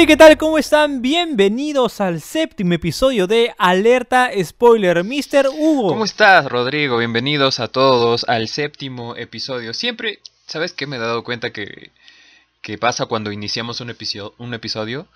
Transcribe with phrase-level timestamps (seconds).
[0.00, 0.38] Hey, ¿qué tal?
[0.38, 1.02] ¿Cómo están?
[1.02, 5.48] Bienvenidos al séptimo episodio de Alerta Spoiler, Mr.
[5.52, 5.88] Hugo.
[5.88, 6.98] ¿Cómo estás, Rodrigo?
[6.98, 9.74] Bienvenidos a todos al séptimo episodio.
[9.74, 10.86] Siempre, ¿sabes qué?
[10.86, 11.90] Me he dado cuenta que,
[12.62, 14.34] que pasa cuando iniciamos un episodio.
[14.38, 15.08] Un episodio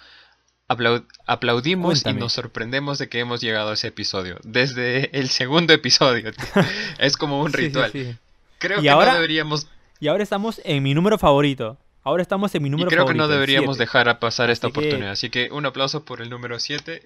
[0.69, 2.19] aplau- aplaudimos Cuéntame.
[2.19, 4.39] y nos sorprendemos de que hemos llegado a ese episodio.
[4.43, 6.33] Desde el segundo episodio.
[6.99, 7.93] es como un Sí, sí, ritual.
[7.93, 8.17] sí.
[8.59, 9.69] Creo Y que ahora- no deberíamos.
[10.01, 11.79] Y ahora estamos en mi número favorito.
[12.05, 13.85] Ahora estamos en mi Y número creo que no deberíamos siete.
[13.85, 15.13] dejar a pasar esta Así que- oportunidad.
[15.13, 17.03] Así que un aplauso por el número 7.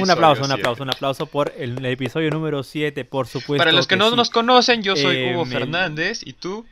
[0.00, 3.58] Un aplauso, un aplauso, un aplauso por el, el episodio número 7, por supuesto.
[3.62, 4.16] Para los que, no sí.
[4.16, 6.64] nos conocen, yo soy Eh, Hugo me- Fernández y tú.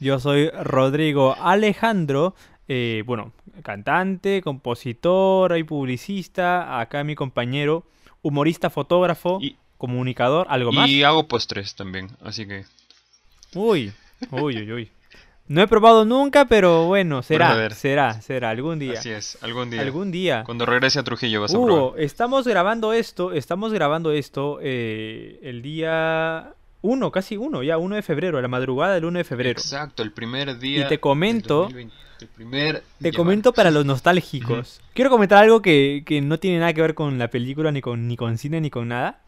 [0.00, 2.34] Yo soy Rodrigo Alejandro,
[2.68, 6.80] eh, bueno, cantante, compositor y publicista.
[6.80, 7.84] Acá mi compañero,
[8.22, 10.88] humorista, fotógrafo, Y- comunicador, algo más.
[10.88, 12.08] Y hago postres también.
[12.24, 12.64] Así que.
[13.54, 13.92] Uy,
[14.30, 14.90] uy, uy, uy.
[15.48, 17.72] No he probado nunca, pero bueno, será, ver.
[17.74, 18.98] será, será, algún día.
[18.98, 19.80] Así es, algún día.
[19.82, 20.42] Algún día.
[20.44, 22.00] Cuando regrese a Trujillo vas a Hugo, probar.
[22.00, 26.52] estamos grabando esto, estamos grabando esto eh, el día
[26.82, 29.50] 1, casi 1, ya 1 de febrero, a la madrugada del 1 de febrero.
[29.60, 30.80] Exacto, el primer día.
[30.84, 33.56] Y te comento- del 2020, el primer Te día, comento bueno.
[33.56, 34.80] para los nostálgicos.
[34.94, 38.08] Quiero comentar algo que, que no tiene nada que ver con la película, ni con,
[38.08, 39.20] ni con cine, ni con nada.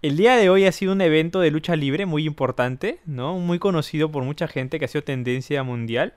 [0.00, 3.36] El día de hoy ha sido un evento de lucha libre muy importante, ¿no?
[3.38, 6.14] Muy conocido por mucha gente que ha sido tendencia mundial.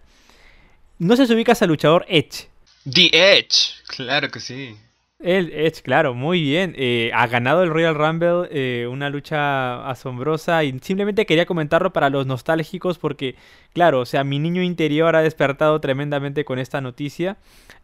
[1.00, 2.48] No sé si ubicas al luchador Edge.
[2.92, 4.76] The Edge, claro que sí.
[5.18, 6.76] El Edge, claro, muy bien.
[6.78, 12.12] Eh, ha ganado el Royal Rumble, eh, una lucha asombrosa y simplemente quería comentarlo para
[12.12, 13.36] los nostálgicos porque,
[13.74, 17.38] claro, o sea, mi niño interior ha despertado tremendamente con esta noticia.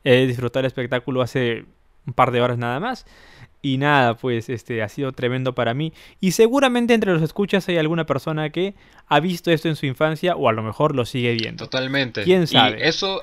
[0.04, 1.66] He disfrutado el espectáculo hace
[2.08, 3.06] un par de horas nada más.
[3.62, 5.92] Y nada, pues este ha sido tremendo para mí.
[6.22, 8.76] Y seguramente entre los escuchas hay alguna persona que
[9.08, 11.66] ha visto esto en su infancia o a lo mejor lo sigue viendo.
[11.66, 12.24] Totalmente.
[12.24, 12.80] ¿Quién sabe?
[12.80, 13.22] Y eso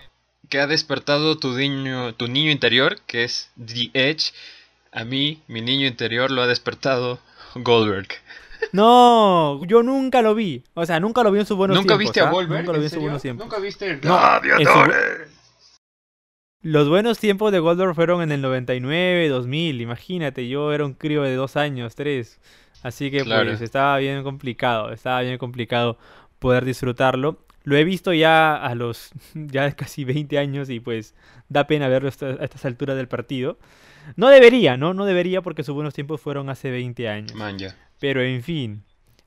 [0.48, 4.32] que ha despertado tu niño, tu niño interior, que es The Edge,
[4.92, 7.19] a mí, mi niño interior, lo ha despertado
[7.54, 8.08] Goldberg.
[8.72, 10.64] No, yo nunca lo vi.
[10.72, 11.98] O sea, nunca lo vi en sus buenos ¿Nunca tiempos.
[11.98, 12.31] viste a ¿ah?
[12.31, 12.60] Goldberg?
[12.60, 13.03] Nunca lo vi en sus serio?
[13.03, 13.47] buenos tiempos.
[13.47, 14.19] ¿Nunca viste el No?
[16.64, 19.80] Los buenos tiempos de Goldberg fueron en el 99, 2000.
[19.82, 22.41] Imagínate, yo era un crío de dos años, tres.
[22.82, 23.50] Así que Claro.
[23.50, 25.98] pues estaba bien complicado, estaba bien complicado
[26.38, 27.38] poder disfrutarlo.
[27.64, 31.14] Lo he visto ya a los ya casi 20 años y pues
[31.50, 33.58] da pena verlo a estas alturas del partido.
[34.16, 34.94] No debería, ¿no?
[34.94, 37.34] No debería porque sus buenos tiempos fueron hace 20 años.
[37.34, 37.76] Man, ya.
[38.00, 38.82] Pero en fin,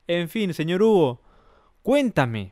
[0.07, 1.21] en fin, señor Hugo,
[1.83, 2.51] cuéntame,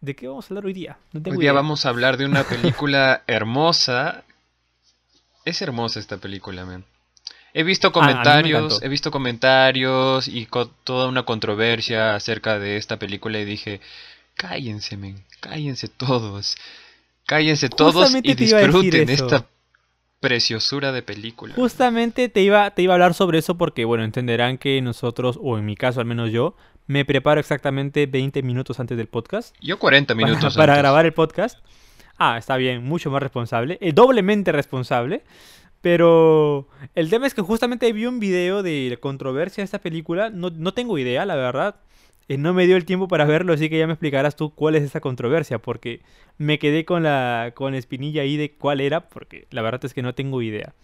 [0.00, 0.98] ¿de qué vamos a hablar hoy día?
[1.12, 1.52] No Hoy día idea.
[1.52, 4.24] vamos a hablar de una película hermosa.
[5.44, 6.84] Es hermosa esta película, man.
[7.54, 12.98] He visto Ah, comentarios, he visto comentarios y co- toda una controversia acerca de esta
[12.98, 13.80] película y dije,
[14.36, 16.56] cállense, men, cállense todos.
[17.26, 19.46] Cállense todos Justamente y disfruten esta
[20.20, 21.54] preciosura de película.
[21.54, 25.58] Justamente te iba, te iba a hablar sobre eso porque, bueno, entenderán que nosotros, o
[25.58, 26.54] en mi caso al menos yo,
[26.88, 30.82] me preparo exactamente 20 minutos antes del podcast Yo 40 para, minutos para antes.
[30.82, 31.58] grabar el podcast.
[32.16, 35.22] Ah, está bien, mucho más responsable, eh, doblemente responsable.
[35.80, 36.66] Pero
[36.96, 40.28] el tema es que justamente vi un video de controversia de esta película.
[40.28, 41.76] No, no tengo idea, la verdad.
[42.26, 44.74] Eh, no me dio el tiempo para verlo, así que ya me explicarás tú cuál
[44.74, 45.60] es esa controversia.
[45.60, 46.00] Porque
[46.36, 49.94] me quedé con la, con la espinilla ahí de cuál era, porque la verdad es
[49.94, 50.74] que no tengo idea.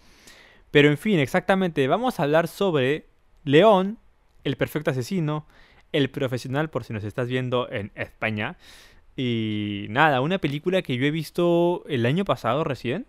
[0.71, 3.07] Pero en fin, exactamente, vamos a hablar sobre
[3.43, 3.99] León,
[4.45, 5.47] el perfecto asesino,
[5.95, 8.59] el profesional, por si nos estás viendo en España.
[9.17, 13.07] Y nada, una película que yo he visto el año pasado recién.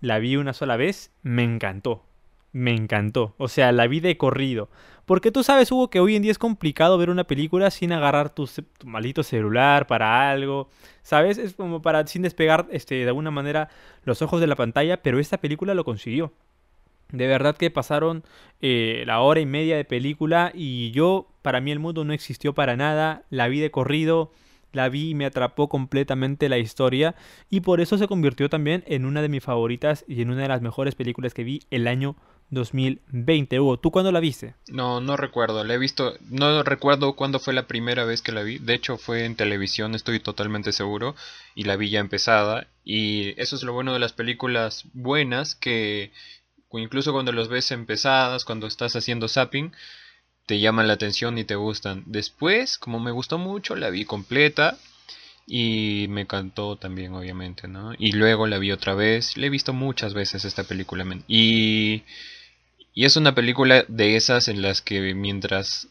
[0.00, 2.04] La vi una sola vez, me encantó.
[2.52, 3.34] Me encantó.
[3.38, 4.68] O sea, la vi de corrido.
[5.06, 8.30] Porque tú sabes, Hugo, que hoy en día es complicado ver una película sin agarrar
[8.30, 10.68] tu, tu maldito celular para algo.
[11.02, 11.38] ¿Sabes?
[11.38, 13.68] Es como para sin despegar este, de alguna manera
[14.04, 15.00] los ojos de la pantalla.
[15.00, 16.32] Pero esta película lo consiguió.
[17.12, 18.24] De verdad que pasaron
[18.60, 22.54] eh, la hora y media de película y yo, para mí el mundo no existió
[22.54, 23.24] para nada.
[23.30, 24.32] La vi de corrido,
[24.72, 27.14] la vi y me atrapó completamente la historia
[27.48, 30.48] y por eso se convirtió también en una de mis favoritas y en una de
[30.48, 32.16] las mejores películas que vi el año
[32.50, 33.60] 2020.
[33.60, 34.54] Hugo, ¿tú cuándo la viste?
[34.68, 38.42] No, no recuerdo, la he visto, no recuerdo cuándo fue la primera vez que la
[38.42, 41.14] vi, de hecho fue en televisión, estoy totalmente seguro,
[41.54, 46.12] y la vi ya empezada, y eso es lo bueno de las películas buenas, que
[46.78, 49.72] incluso cuando los ves empezadas, cuando estás haciendo zapping,
[50.46, 52.04] te llaman la atención y te gustan.
[52.06, 54.78] Después, como me gustó mucho, la vi completa,
[55.46, 57.92] y me encantó también, obviamente, ¿no?
[57.98, 62.02] Y luego la vi otra vez, la he visto muchas veces esta película, y...
[62.92, 65.88] Y es una película de esas en las que mientras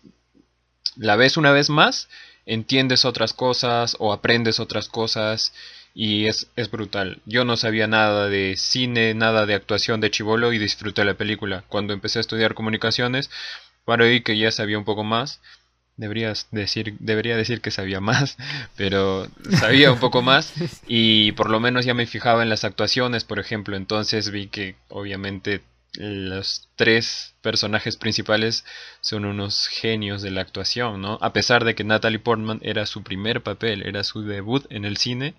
[0.98, 2.10] la ves una vez más,
[2.46, 5.54] entiendes otras cosas o aprendes otras cosas
[5.94, 7.22] y es, es brutal.
[7.26, 11.64] Yo no sabía nada de cine, nada de actuación de chivolo y disfruté la película.
[11.68, 13.30] Cuando empecé a estudiar comunicaciones,
[13.90, 15.42] para oír que ya sabía un poco más.
[15.98, 18.38] Deberías decir, debería decir que sabía más,
[18.78, 19.28] pero
[19.60, 20.54] sabía un poco más
[20.88, 23.76] y por lo menos ya me fijaba en las actuaciones, por ejemplo.
[23.76, 25.62] Entonces vi que obviamente
[25.94, 28.66] los tres personajes principales
[29.02, 31.18] son unos genios de la actuación, ¿no?
[31.22, 34.98] A pesar de que Natalie Portman era su primer papel, era su debut en el
[34.98, 35.34] cine.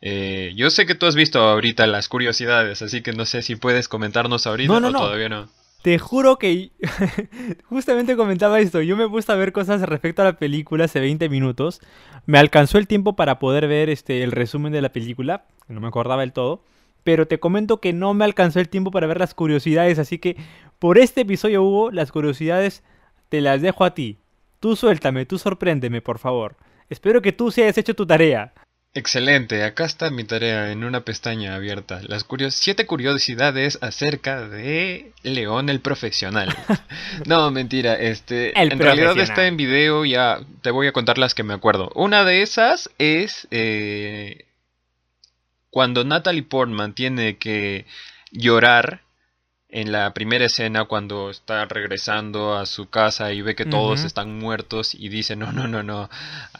[0.00, 3.54] Eh, yo sé que tú has visto ahorita las curiosidades, así que no sé si
[3.54, 5.48] puedes comentarnos ahorita o todavía no.
[5.82, 6.70] Te juro que
[7.68, 8.82] justamente comentaba esto.
[8.82, 11.80] Yo me puse a ver cosas respecto a la película hace 20 minutos.
[12.24, 15.44] Me alcanzó el tiempo para poder ver este el resumen de la película.
[15.66, 16.62] No me acordaba del todo.
[17.04, 19.98] Pero te comento que no me alcanzó el tiempo para ver las curiosidades.
[19.98, 20.36] Así que
[20.78, 22.82] por este episodio hubo las curiosidades.
[23.28, 24.18] Te las dejo a ti.
[24.60, 26.56] Tú suéltame, tú sorpréndeme, por favor.
[26.88, 28.52] Espero que tú sí hayas hecho tu tarea.
[28.94, 32.02] Excelente, acá está mi tarea en una pestaña abierta.
[32.02, 36.54] Las siete curiosidades acerca de León el profesional.
[37.26, 41.42] no, mentira, este en realidad está en video, ya te voy a contar las que
[41.42, 41.90] me acuerdo.
[41.94, 44.44] Una de esas es eh,
[45.72, 47.86] cuando Natalie Portman tiene que
[48.30, 49.00] llorar
[49.70, 54.38] en la primera escena cuando está regresando a su casa y ve que todos están
[54.38, 56.10] muertos y dice, no, no, no, no,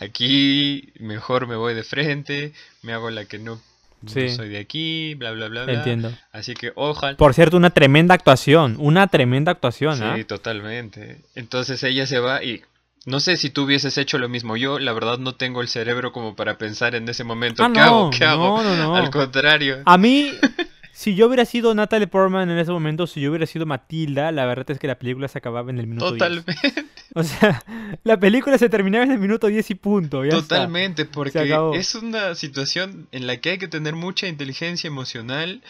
[0.00, 3.60] aquí mejor me voy de frente, me hago la que no,
[4.06, 5.74] soy de aquí, bla, bla, bla, bla.
[5.74, 6.10] Entiendo.
[6.32, 7.18] Así que ojalá...
[7.18, 9.98] Por cierto, una tremenda actuación, una tremenda actuación.
[9.98, 10.24] Sí, ¿ah?
[10.26, 11.20] totalmente.
[11.34, 12.62] Entonces ella se va y...
[13.04, 14.56] No sé si tú hubieses hecho lo mismo.
[14.56, 17.64] Yo, la verdad, no tengo el cerebro como para pensar en ese momento.
[17.64, 18.10] Ah, ¿Qué hago?
[18.10, 18.58] ¿Qué hago?
[18.94, 19.82] Al contrario.
[19.84, 20.30] A mí,
[20.94, 24.44] Si yo hubiera sido Natalie Portman en ese momento, si yo hubiera sido Matilda, la
[24.44, 26.54] verdad es que la película se acababa en el minuto Totalmente.
[26.62, 26.74] 10.
[27.14, 27.62] O sea,
[28.04, 30.22] la película se terminaba en el minuto 10 y punto.
[30.30, 35.60] Totalmente, porque es una situación en la que hay que tener mucha inteligencia emocional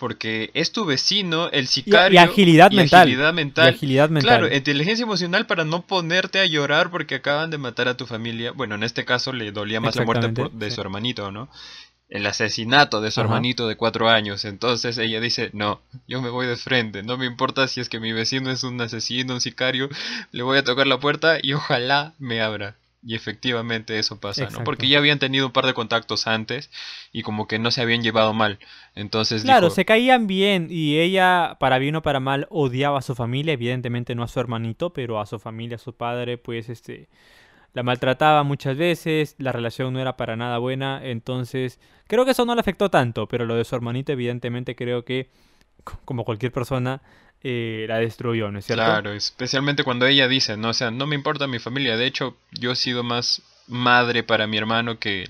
[0.00, 2.18] porque es tu vecino, el sicario.
[2.18, 3.02] Y, agilidad, mental.
[3.02, 3.66] agilidad mental.
[3.66, 4.40] Y agilidad mental.
[4.40, 8.52] Claro, inteligencia emocional para no ponerte a llorar porque acaban de matar a tu familia.
[8.52, 11.50] Bueno, en este caso le dolía más la muerte de su hermanito, ¿no?
[12.08, 14.44] el asesinato de su hermanito de cuatro años.
[14.46, 18.00] Entonces ella dice, no, yo me voy de frente, no me importa si es que
[18.00, 19.88] mi vecino es un asesino, un sicario,
[20.32, 22.79] le voy a tocar la puerta y ojalá me abra.
[23.02, 24.62] Y efectivamente eso pasa, ¿no?
[24.62, 26.70] Porque ya habían tenido un par de contactos antes
[27.12, 28.58] y como que no se habían llevado mal.
[28.94, 33.14] Entonces Claro, se caían bien y ella, para bien o para mal, odiaba a su
[33.14, 37.08] familia, evidentemente no a su hermanito, pero a su familia, a su padre, pues este
[37.72, 42.44] la maltrataba muchas veces, la relación no era para nada buena, entonces creo que eso
[42.44, 45.30] no le afectó tanto, pero lo de su hermanito evidentemente creo que,
[46.04, 47.00] como cualquier persona,
[47.42, 48.84] eh, la destruyó, ¿no es cierto?
[48.84, 52.36] Claro, especialmente cuando ella dice, no, o sea, no me importa mi familia, de hecho
[52.52, 55.26] yo he sido más madre para mi hermano que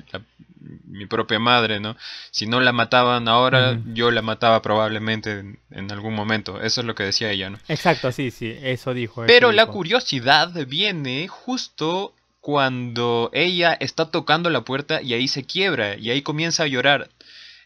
[0.87, 1.97] mi propia madre, ¿no?
[2.31, 6.61] Si no la mataban ahora, yo la mataba probablemente en, algún momento.
[6.61, 7.59] Eso es lo que decía ella, ¿no?
[7.69, 9.25] Exacto, sí, sí, eso dijo.
[9.27, 15.97] Pero la curiosidad viene justo cuando ella está tocando la puerta y ahí se quiebra
[15.97, 17.09] y ahí comienza a llorar.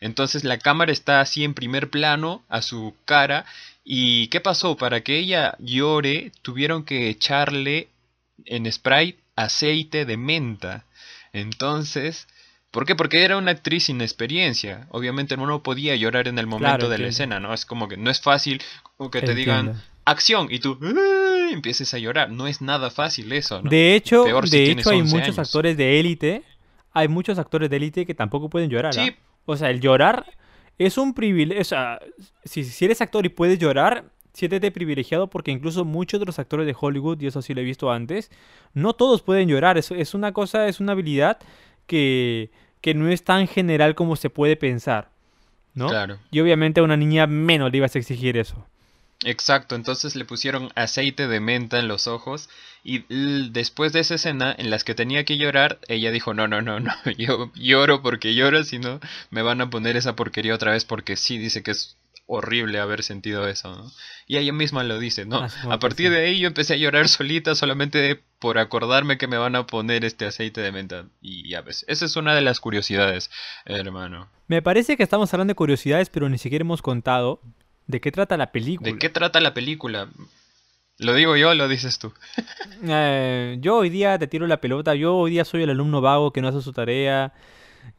[0.01, 3.47] Entonces la cámara está así en primer plano a su cara
[3.85, 4.77] y ¿qué pasó?
[4.77, 7.89] Para que ella llore tuvieron que echarle
[8.47, 10.87] en spray aceite de menta.
[11.35, 12.27] Entonces,
[12.71, 12.95] ¿por qué?
[12.95, 14.87] Porque era una actriz sin experiencia.
[14.91, 17.53] Obviamente no podía llorar en el momento de la escena, ¿no?
[17.53, 18.63] Es como que no es fácil
[19.13, 20.79] que te digan acción y tú
[21.53, 22.31] empieces a llorar.
[22.31, 23.69] No es nada fácil eso, ¿no?
[23.69, 26.43] De hecho, de hecho hay muchos actores de élite,
[26.93, 28.95] hay muchos actores de élite que tampoco pueden llorar.
[28.99, 29.11] ¿ah?
[29.45, 30.25] O sea, el llorar
[30.79, 31.61] es un privilegio.
[31.61, 32.01] O sea,
[32.45, 36.67] si, si eres actor y puedes llorar, siéntete privilegiado porque incluso muchos de los actores
[36.67, 38.31] de Hollywood, y eso sí lo he visto antes,
[38.73, 39.79] no todos pueden llorar.
[39.79, 41.39] Es, es una cosa, es una habilidad
[41.87, 42.51] que,
[42.81, 45.11] que no es tan general como se puede pensar.
[45.75, 45.89] ¿no?
[45.89, 46.19] Claro.
[46.31, 48.67] Y obviamente a una niña menos le ibas a exigir eso.
[49.25, 52.51] Exacto, entonces le pusieron aceite de menta en los ojos
[52.83, 53.05] y
[53.51, 56.81] después de esa escena en las que tenía que llorar, ella dijo, no, no, no,
[56.81, 60.85] no, yo lloro porque lloro, si no me van a poner esa porquería otra vez
[60.85, 63.93] porque sí, dice que es horrible haber sentido eso, ¿no?
[64.27, 65.47] Y ella misma lo dice, ¿no?
[65.71, 69.57] a partir de ahí yo empecé a llorar solita solamente por acordarme que me van
[69.57, 71.07] a poner este aceite de menta.
[71.21, 73.31] Y ya ves, esa es una de las curiosidades,
[73.67, 74.29] hermano.
[74.47, 77.41] Me parece que estamos hablando de curiosidades, pero ni siquiera hemos contado
[77.87, 78.91] ¿De qué trata la película?
[78.91, 80.09] ¿De qué trata la película?
[80.99, 82.13] ¿Lo digo yo o lo dices tú?
[82.87, 84.95] Eh, yo hoy día te tiro la pelota.
[84.95, 87.33] Yo hoy día soy el alumno vago que no hace su tarea.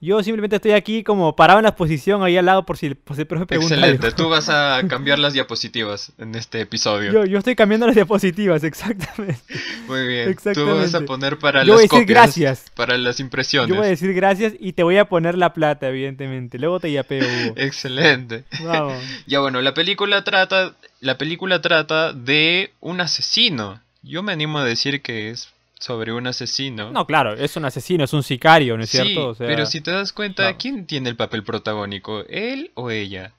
[0.02, 3.16] Yo simplemente estoy aquí como parado en la posición ahí al lado por si, por
[3.16, 4.18] si el profe pregunta Excelente, algo.
[4.18, 7.12] tú vas a cambiar las diapositivas en este episodio.
[7.12, 9.40] Yo, yo estoy cambiando las diapositivas, exactamente.
[9.88, 10.80] Muy bien, tú Exactamente.
[10.82, 12.66] vas a poner para Yo voy a las decir copias, gracias.
[12.76, 13.70] para las impresiones.
[13.70, 16.60] Yo voy a decir gracias y te voy a poner la plata, evidentemente.
[16.60, 17.54] Luego te yapeo, Hugo.
[17.58, 18.44] Excelente.
[18.64, 19.02] Vamos.
[19.28, 23.80] Ya bueno, la película trata, la película trata de un asesino.
[24.04, 25.50] Yo me animo a decir que es
[25.86, 26.90] sobre un asesino.
[26.92, 29.30] No, claro, es un asesino, es un sicario, ¿no es sí, cierto?
[29.30, 30.58] O sea, pero si te das cuenta, claro.
[30.60, 32.26] ¿quién tiene el papel protagónico?
[32.28, 33.34] ¿Él o ella?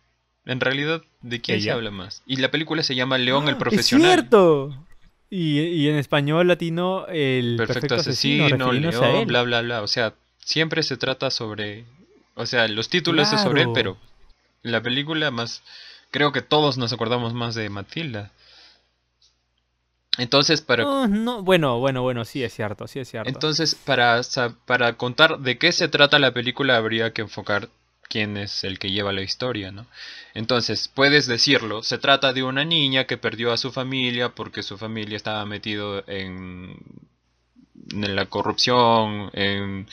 [0.45, 2.23] En realidad, ¿de quién se habla más?
[2.25, 3.59] Y la película se llama León el ¡Ah!
[3.59, 4.07] Profesional.
[4.11, 4.77] Es cierto.
[5.29, 9.83] Y, y en español latino, el Perfecto, perfecto, asesino, refiriéndose a León, bla, bla, bla.
[9.83, 11.85] O sea, siempre se trata sobre...
[12.37, 13.75] O sea, los títulos es sobre él, Claro.
[13.75, 13.97] pero
[14.63, 15.65] la película más...
[16.13, 18.31] Creo que todos nos acordamos más de Matilda.
[20.19, 20.85] Entonces, para...
[21.07, 23.29] No, bueno, bueno, bueno, sí es cierto, sí es cierto.
[23.29, 24.21] Entonces, para,
[24.65, 27.69] para contar de qué se trata la película, habría que enfocar
[28.09, 29.87] quién es el que lleva la historia, ¿no?
[30.35, 34.79] Entonces, puedes decirlo, se trata de una niña que perdió a su familia porque su
[34.79, 36.79] familia estaba metido en,
[37.93, 39.87] en la corrupción, en,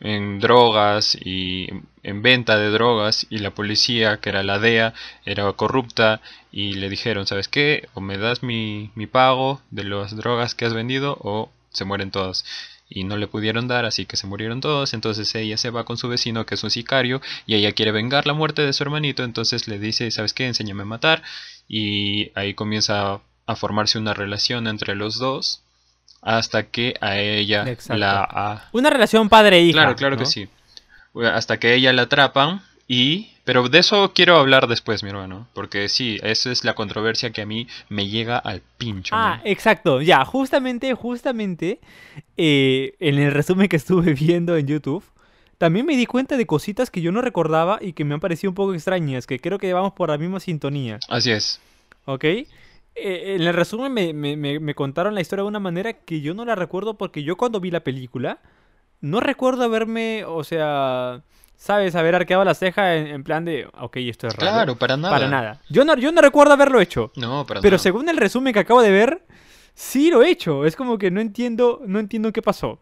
[0.00, 1.68] en drogas y
[2.02, 6.20] en venta de drogas y la policía, que era la DEA, era corrupta
[6.52, 7.88] y le dijeron, ¿sabes qué?
[7.94, 12.10] O me das mi, mi pago de las drogas que has vendido o se mueren
[12.10, 12.44] todos.
[12.90, 14.94] Y no le pudieron dar, así que se murieron todos.
[14.94, 18.26] Entonces ella se va con su vecino, que es un sicario, y ella quiere vengar
[18.26, 19.24] la muerte de su hermanito.
[19.24, 20.46] Entonces le dice, ¿sabes qué?
[20.46, 21.22] Enséñame a matar.
[21.68, 25.62] Y ahí comienza a formarse una relación entre los dos.
[26.22, 27.98] Hasta que a ella Exacto.
[27.98, 28.22] la...
[28.28, 29.72] a- Una relación padre-hija.
[29.78, 30.20] Claro, claro ¿no?
[30.20, 30.48] que sí.
[31.32, 33.30] Hasta que ella la atrapan y...
[33.44, 35.48] Pero de eso quiero hablar después, mi hermano.
[35.54, 39.14] Porque sí, esa es la controversia que a mí me llega al pincho.
[39.16, 39.40] Ah, man.
[39.44, 41.80] exacto, ya, justamente, justamente,
[42.36, 45.02] eh, en el resumen que estuve viendo en YouTube,
[45.56, 48.50] también me di cuenta de cositas que yo no recordaba y que me han parecido
[48.50, 51.58] un poco extrañas, que creo que vamos por la misma sintonía, Así es.
[52.04, 52.24] ¿ok?
[52.94, 56.20] Eh, en el resumen me, me- me- me contaron la historia de una manera que
[56.20, 58.38] yo no la recuerdo porque yo cuando vi la película,
[59.00, 61.22] no recuerdo haberme, o sea,
[61.56, 61.94] ¿sabes?
[61.94, 64.52] Haber arqueado la ceja en, en plan de, ok, esto es raro.
[64.52, 65.14] Claro, para nada.
[65.14, 65.60] Para nada.
[65.70, 67.12] Yo no, yo no recuerdo haberlo hecho.
[67.16, 67.82] No, para Pero nada.
[67.82, 69.22] según el resumen que acabo de ver,
[69.78, 70.66] sí lo he hecho.
[70.66, 72.80] Es como que no entiendo, no entiendo qué pasó.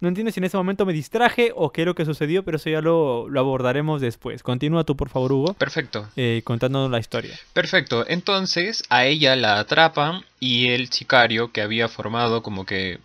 [0.00, 2.58] No entiendo si en ese momento me distraje o qué es lo que sucedió, pero
[2.58, 4.42] eso ya lo, lo abordaremos después.
[4.42, 6.06] Continúa tú, por favor, Hugo, Perfecto.
[6.16, 7.34] eh, contándonos la historia.
[7.54, 8.04] Perfecto.
[8.06, 12.98] Entonces a ella la atrapan y el sicario que había formado como que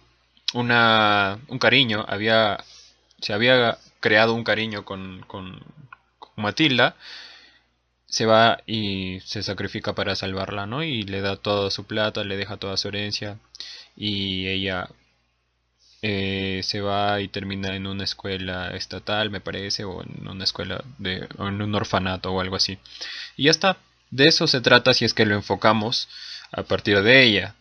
[0.53, 2.63] una un cariño, había
[3.21, 5.59] se había creado un cariño con, con,
[6.19, 6.95] con Matilda,
[8.09, 10.83] se va y se sacrifica para salvarla, ¿no?
[10.83, 13.37] Y le da toda su plata, le deja toda su herencia
[13.95, 14.89] y ella
[16.01, 20.83] eh, se va y termina en una escuela estatal, me parece, o en una escuela
[20.97, 22.79] de, o en un orfanato o algo así.
[23.37, 23.77] Y ya está.
[24.11, 26.09] De eso se trata si es que lo enfocamos
[26.51, 27.55] a partir de ella.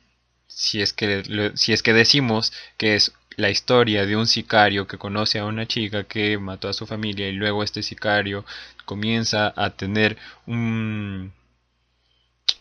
[0.47, 4.99] Si es que, si es que decimos que es la historia de un sicario que
[4.99, 8.45] conoce a una chica que mató a su familia y luego este sicario
[8.85, 10.17] comienza a tener
[10.47, 11.33] un,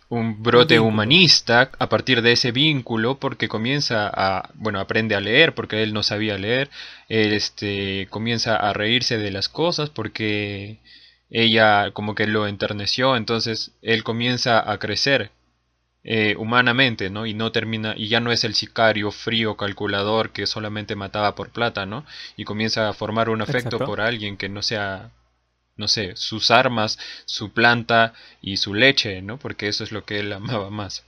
[0.09, 5.55] un brote humanista a partir de ese vínculo porque comienza a, bueno, aprende a leer
[5.55, 6.69] porque él no sabía leer,
[7.09, 10.77] este, comienza a reírse de las cosas porque
[11.31, 15.31] ella como que lo enterneció, entonces él comienza a crecer
[16.03, 17.25] eh, humanamente, ¿no?
[17.25, 21.49] Y no termina, y ya no es el sicario frío calculador que solamente mataba por
[21.51, 22.05] plata, ¿no?
[22.37, 23.85] Y comienza a formar un afecto Exacto.
[23.85, 25.11] por alguien que no sea,
[25.77, 29.37] no sé, sus armas, su planta y su leche, ¿no?
[29.39, 31.05] Porque eso es lo que él amaba más.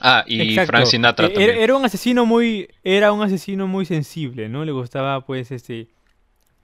[0.00, 0.66] Ah, y Exacto.
[0.66, 1.56] Frank Sinatra Eh, también.
[1.56, 4.64] Era, era un asesino muy, era un asesino muy sensible, ¿no?
[4.64, 5.88] Le gustaba, pues, este,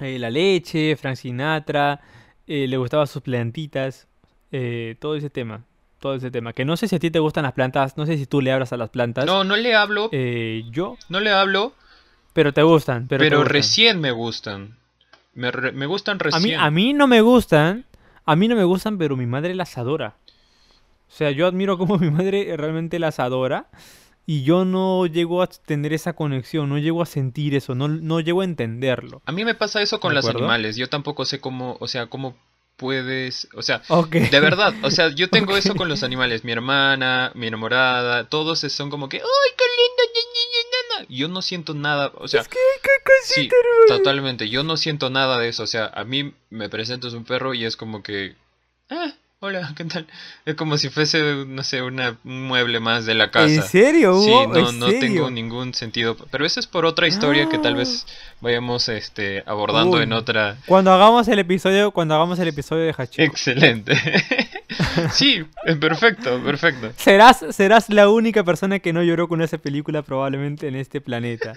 [0.00, 2.00] eh, la leche, Frank Sinatra,
[2.46, 4.08] eh, le gustaban sus plantitas,
[4.52, 5.66] eh, todo ese tema,
[6.00, 6.52] todo ese tema.
[6.52, 8.52] Que no sé si a ti te gustan las plantas, no sé si tú le
[8.52, 9.26] hablas a las plantas.
[9.26, 11.72] No, no le hablo, Eh, yo, no le hablo,
[12.32, 13.52] pero te gustan, pero, te pero gustan.
[13.54, 14.76] recién me gustan.
[15.34, 16.60] Me, re- me gustan A mí, recién.
[16.60, 17.84] a mí no me gustan,
[18.24, 20.16] a mí no me gustan, pero mi madre las adora.
[21.08, 23.66] O sea, yo admiro cómo mi madre realmente las adora
[24.26, 28.20] y yo no llego a tener esa conexión, no llego a sentir eso, no, no
[28.20, 29.22] llego a entenderlo.
[29.24, 30.76] A mí me pasa eso con ¿De los animales.
[30.76, 32.36] Yo tampoco sé cómo, o sea, cómo
[32.78, 36.44] puedes, o sea, de verdad, o sea, yo tengo eso con los animales.
[36.44, 40.02] Mi hermana, mi enamorada, todos son como que, ¡ay, qué lindo!
[40.14, 41.06] ña, ña, ña, ña, ña".
[41.10, 42.58] Yo no siento nada, o sea, Es que,
[43.24, 43.50] sí,
[43.88, 44.48] totalmente.
[44.48, 45.64] Yo no siento nada de eso.
[45.64, 48.36] O sea, a mí me presentas un perro y es como que,
[48.90, 50.06] ah, hola, ¿qué tal?
[50.44, 53.46] Es como si fuese, no sé, una, un mueble más de la casa.
[53.54, 54.46] ¿En serio, Sí, Hugo?
[54.48, 55.00] no, ¿En no serio?
[55.00, 56.16] tengo ningún sentido.
[56.30, 58.04] Pero eso es por otra historia que tal vez
[58.40, 60.02] vayamos este, abordando Uy.
[60.02, 60.56] en otra.
[60.66, 63.22] Cuando hagamos el episodio, cuando hagamos el episodio de Hachiko.
[63.22, 63.94] Excelente.
[65.12, 66.90] sí, es perfecto, perfecto.
[66.96, 71.52] Serás, serás la única persona que no lloró con esa película probablemente en este planeta.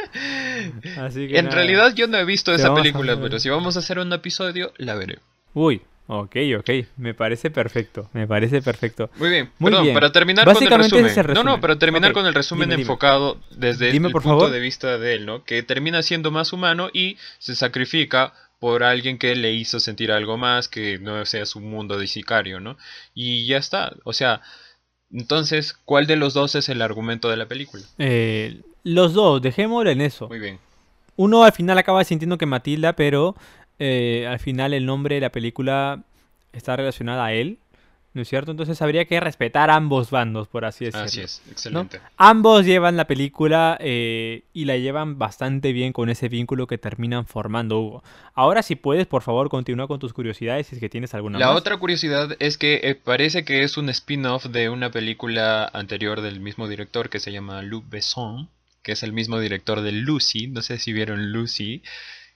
[0.99, 1.55] Así que En nada.
[1.55, 4.93] realidad yo no he visto esa película, pero si vamos a hacer un episodio, la
[4.93, 5.17] veré.
[5.53, 6.69] Uy, ok, ok.
[6.97, 8.09] Me parece perfecto.
[8.13, 9.09] Me parece perfecto.
[9.17, 9.93] Muy bien, Muy perdón, bien.
[9.93, 11.05] para terminar con el resumen.
[11.05, 12.81] es No, no, para terminar con el resumen dime, dime.
[12.83, 14.51] enfocado desde Dime, el por punto favor.
[14.51, 15.43] de vista de él, ¿no?
[15.43, 20.37] Que termina siendo más humano y se sacrifica por alguien que le hizo sentir algo
[20.37, 22.77] más que no sea su mundo de sicario, ¿no?
[23.15, 24.41] Y ya está, o sea,
[25.11, 27.83] entonces, ¿cuál de los dos es el argumento de la película?
[27.97, 30.27] Eh, los dos, dejémoslo en eso.
[30.27, 30.59] Muy bien.
[31.17, 33.35] Uno al final acaba sintiendo que Matilda, pero
[33.83, 36.03] eh, al final el nombre de la película
[36.53, 37.57] está relacionado a él,
[38.13, 38.51] ¿no es cierto?
[38.51, 41.05] Entonces habría que respetar ambos bandos, por así decirlo.
[41.05, 41.99] Así es, excelente.
[42.15, 47.25] Ambos llevan la película eh, y la llevan bastante bien con ese vínculo que terminan
[47.25, 48.03] formando, Hugo.
[48.35, 51.47] Ahora si puedes, por favor, continúa con tus curiosidades si es que tienes alguna La
[51.47, 51.57] más.
[51.57, 56.39] otra curiosidad es que eh, parece que es un spin-off de una película anterior del
[56.39, 58.47] mismo director que se llama Luc Besson,
[58.83, 60.45] que es el mismo director de Lucy.
[60.49, 61.81] No sé si vieron Lucy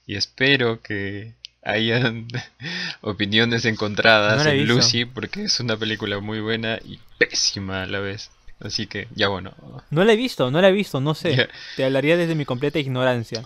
[0.05, 1.33] y espero que
[1.63, 2.27] hayan
[3.01, 4.67] opiniones encontradas No en.
[4.67, 8.31] Lucy porque es una película muy buena y pésima a la vez.
[8.59, 9.53] Así que ya bueno.
[9.89, 11.49] No la he visto, no la he visto, no sé.
[11.75, 13.43] Te hablaría desde mi completa ignorancia.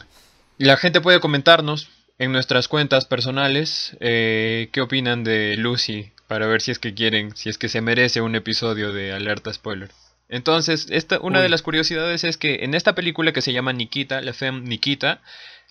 [0.57, 1.89] La gente puede comentarnos
[2.19, 7.35] en nuestras cuentas personales eh, qué opinan de Lucy para ver si es que quieren,
[7.35, 9.89] si es que se merece un episodio de alerta spoiler.
[10.27, 11.43] Entonces, esta, una Uy.
[11.43, 15.21] de las curiosidades es que en esta película que se llama Nikita, la femme Nikita,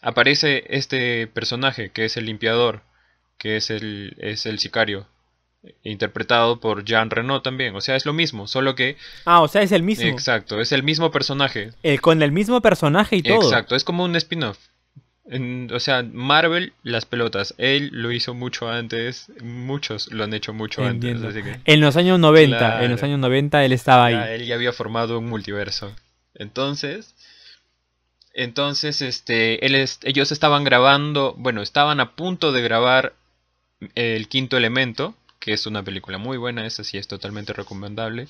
[0.03, 2.83] aparece este personaje que es el limpiador,
[3.39, 5.07] que es el, es el sicario,
[5.83, 7.75] interpretado por Jean Reno también.
[7.75, 8.97] O sea, es lo mismo, solo que...
[9.25, 10.07] Ah, o sea, es el mismo.
[10.07, 11.73] Exacto, es el mismo personaje.
[11.83, 13.43] El, con el mismo personaje y todo.
[13.43, 14.59] Exacto, es como un spin-off.
[15.73, 17.55] O sea, Marvel, las pelotas.
[17.59, 19.31] Él lo hizo mucho antes.
[19.43, 21.29] Muchos lo han hecho mucho Entiendo.
[21.29, 21.45] antes.
[21.45, 24.35] Así que En los años 90, en los años 90 él estaba ya ahí.
[24.37, 25.95] él ya había formado un multiverso.
[26.35, 27.15] Entonces,
[28.43, 33.15] entonces, este, él es- ellos estaban grabando, bueno, estaban a punto de grabar
[33.95, 38.27] El Quinto Elemento, que es una película muy buena, esa sí es totalmente recomendable.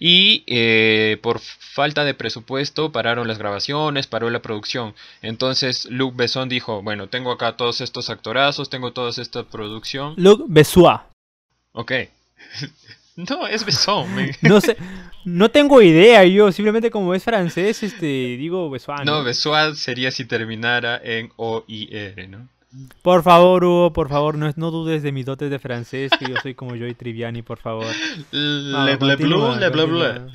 [0.00, 4.94] Y eh, por falta de presupuesto pararon las grabaciones, paró la producción.
[5.22, 10.14] Entonces Luc Besson dijo, bueno, tengo acá todos estos actorazos, tengo toda esta producción.
[10.16, 11.00] Luc Bessois.
[11.72, 11.92] Ok.
[13.16, 14.12] no, es Besson.
[14.14, 14.76] me- No sé,
[15.24, 19.04] no tengo idea yo, simplemente como es francés, este, digo Bessois.
[19.04, 22.48] No, Bessois sería si terminara en O-I-R, ¿no?
[23.02, 26.36] Por favor, Hugo, por favor, no, no dudes de mis dotes de francés, que yo
[26.40, 27.86] soy como Joy Triviani, por favor.
[28.32, 30.26] Vamos, Le bla le bla bla.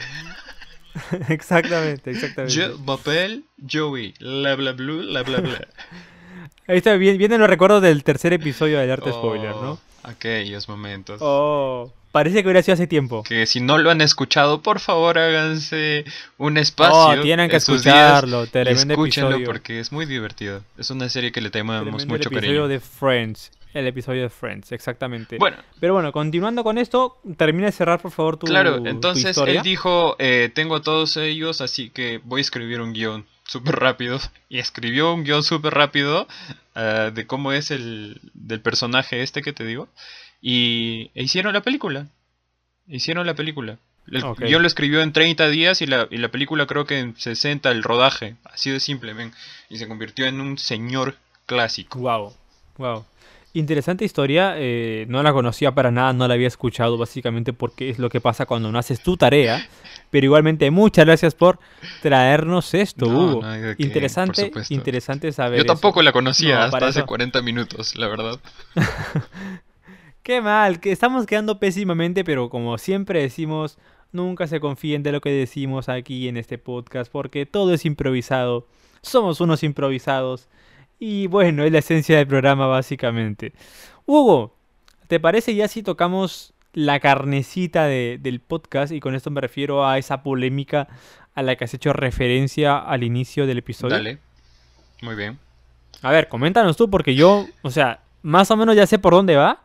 [1.30, 2.54] exactamente, exactamente.
[2.54, 4.14] Je m'appelle Joey.
[4.20, 5.68] Le bla bla, le bla bla.
[6.68, 9.80] Ahí está, vienen los recuerdos del tercer episodio de Alerta Spoiler, ¿no?
[10.06, 11.20] Oh, Aquellos momentos.
[11.22, 13.24] Oh, parece que hubiera sido hace tiempo.
[13.24, 16.06] Que si no lo han escuchado, por favor háganse
[16.38, 17.20] un espacio.
[17.20, 19.48] Oh, tienen que escucharlo, tremendo escúchenlo episodio.
[19.48, 20.62] porque es muy divertido.
[20.78, 22.68] Es una serie que le tenemos Tremendo mucho el episodio cariño.
[22.68, 23.52] de Friends.
[23.74, 25.38] El episodio de Friends, exactamente.
[25.38, 29.32] Bueno, Pero bueno, continuando con esto, termina de cerrar, por favor, tu claro, tu entonces
[29.32, 29.56] historia.
[29.60, 33.76] él dijo, eh, tengo a todos ellos, así que voy a escribir un guion súper
[33.76, 34.20] rápido.
[34.50, 36.28] Y escribió un guion súper rápido
[36.76, 39.88] ah, de cómo es el del personaje este que te digo.
[40.42, 42.08] Y e hicieron la película.
[42.88, 43.78] Hicieron la película.
[44.12, 44.42] El Ok.
[44.42, 47.72] guion lo escribió en 30 días y la, y la película creo que en 60
[47.72, 48.36] el rodaje.
[48.44, 49.14] Así de simple.
[49.70, 52.00] Y se convirtió en un señor clásico.
[52.00, 52.34] Wow,
[52.78, 53.06] wow.
[53.58, 58.00] Interesante historia, eh, no la conocía para nada, no la había escuchado básicamente porque es
[58.00, 59.66] lo que pasa cuando no haces tu tarea.
[60.10, 61.58] Pero igualmente, muchas gracias por
[62.02, 63.42] traernos esto, No, Hugo.
[63.42, 65.60] no por interesante, interesante saber.
[65.60, 65.74] Yo eso.
[65.74, 68.40] tampoco la conocía No, hasta hace eso- 40 minutos, la verdad.
[70.22, 73.78] Qué mal, que estamos quedando pésimamente, pero como siempre decimos,
[74.12, 78.68] nunca se confíen de lo que decimos aquí en este podcast, porque todo es improvisado.
[79.02, 80.50] Somos unos improvisados.
[81.00, 83.54] Y bueno, es la esencia del programa básicamente.
[84.06, 84.56] Hugo,
[85.08, 88.92] ¿te parece ya si tocamos la carnecita de- del podcast?
[88.94, 90.88] Y con esto me refiero a esa polémica
[91.34, 93.96] a la que has hecho referencia al inicio del episodio.
[93.96, 94.20] Dale.
[95.02, 95.38] Muy bien.
[96.02, 99.36] A ver, coméntanos tú, porque yo, o sea, más o menos ya sé por dónde
[99.36, 99.62] va.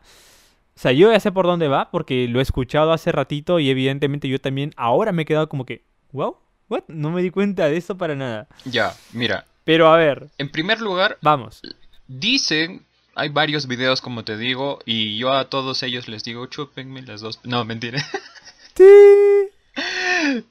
[0.75, 3.69] O sea, yo ya sé por dónde va, porque lo he escuchado hace ratito y
[3.69, 6.37] evidentemente yo también ahora me he quedado como que, wow,
[6.69, 6.83] what?
[6.87, 8.47] No me di cuenta de eso para nada.
[8.65, 9.45] Ya, mira.
[9.63, 11.61] Pero a ver, En primer lugar, vamos.
[12.07, 17.01] dicen hay varios videos, como te digo, y yo a todos ellos les digo, chúpenme
[17.01, 17.39] las dos.
[17.43, 18.05] No, mentira.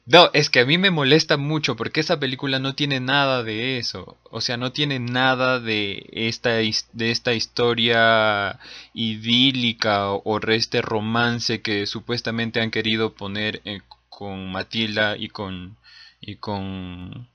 [0.07, 3.79] No, es que a mí me molesta mucho porque esa película no tiene nada de
[3.79, 4.19] eso.
[4.31, 8.59] O sea, no tiene nada de esta, de esta historia
[8.95, 15.77] idílica o, o este romance que supuestamente han querido poner eh, con Matilda y con,
[16.21, 17.29] y con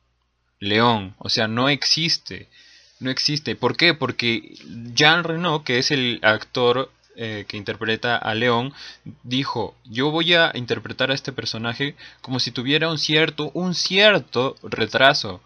[0.59, 1.15] León.
[1.19, 2.49] O sea, no existe.
[2.99, 3.55] No existe.
[3.55, 3.93] ¿Por qué?
[3.93, 4.55] Porque
[4.93, 8.73] Jean Reno, que es el actor eh, que interpreta a León,
[9.23, 14.55] dijo, yo voy a interpretar a este personaje como si tuviera un cierto, un cierto
[14.63, 15.41] retraso.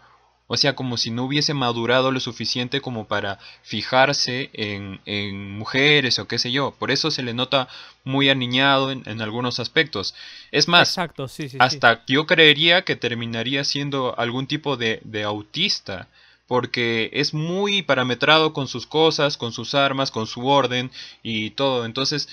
[0.52, 6.18] O sea, como si no hubiese madurado lo suficiente como para fijarse en, en mujeres
[6.18, 6.74] o qué sé yo.
[6.76, 7.68] Por eso se le nota
[8.02, 10.12] muy aniñado en, en algunos aspectos.
[10.50, 11.56] Es más, Exacto, sí, sí, sí.
[11.60, 16.08] hasta yo creería que terminaría siendo algún tipo de, de autista
[16.48, 20.90] porque es muy parametrado con sus cosas, con sus armas, con su orden
[21.22, 21.84] y todo.
[21.84, 22.28] Entonces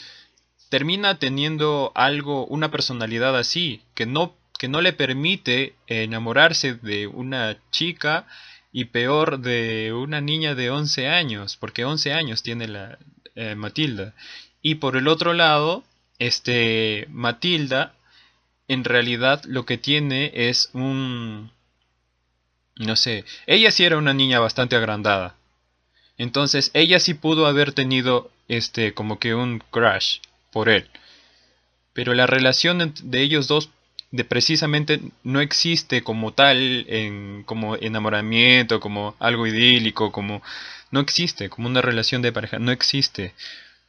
[0.70, 7.58] termina teniendo algo, una personalidad así, que no, que no le permite enamorarse de una
[7.72, 8.26] chica
[8.72, 12.98] y peor de una niña de 11 años, porque 11 años tiene la
[13.36, 14.14] eh, Matilda.
[14.62, 15.84] Y por el otro lado,
[16.20, 17.94] este Matilda
[18.68, 21.52] en realidad lo que tiene es un
[22.80, 25.36] no sé, ella sí era una niña bastante agrandada.
[26.18, 30.20] Entonces, ella sí pudo haber tenido este como que un crush
[30.52, 30.90] por él.
[31.94, 33.70] Pero la relación de ellos dos
[34.12, 40.42] de precisamente no existe como tal en como enamoramiento, como algo idílico, como
[40.92, 43.34] no existe, como una relación de pareja, no existe.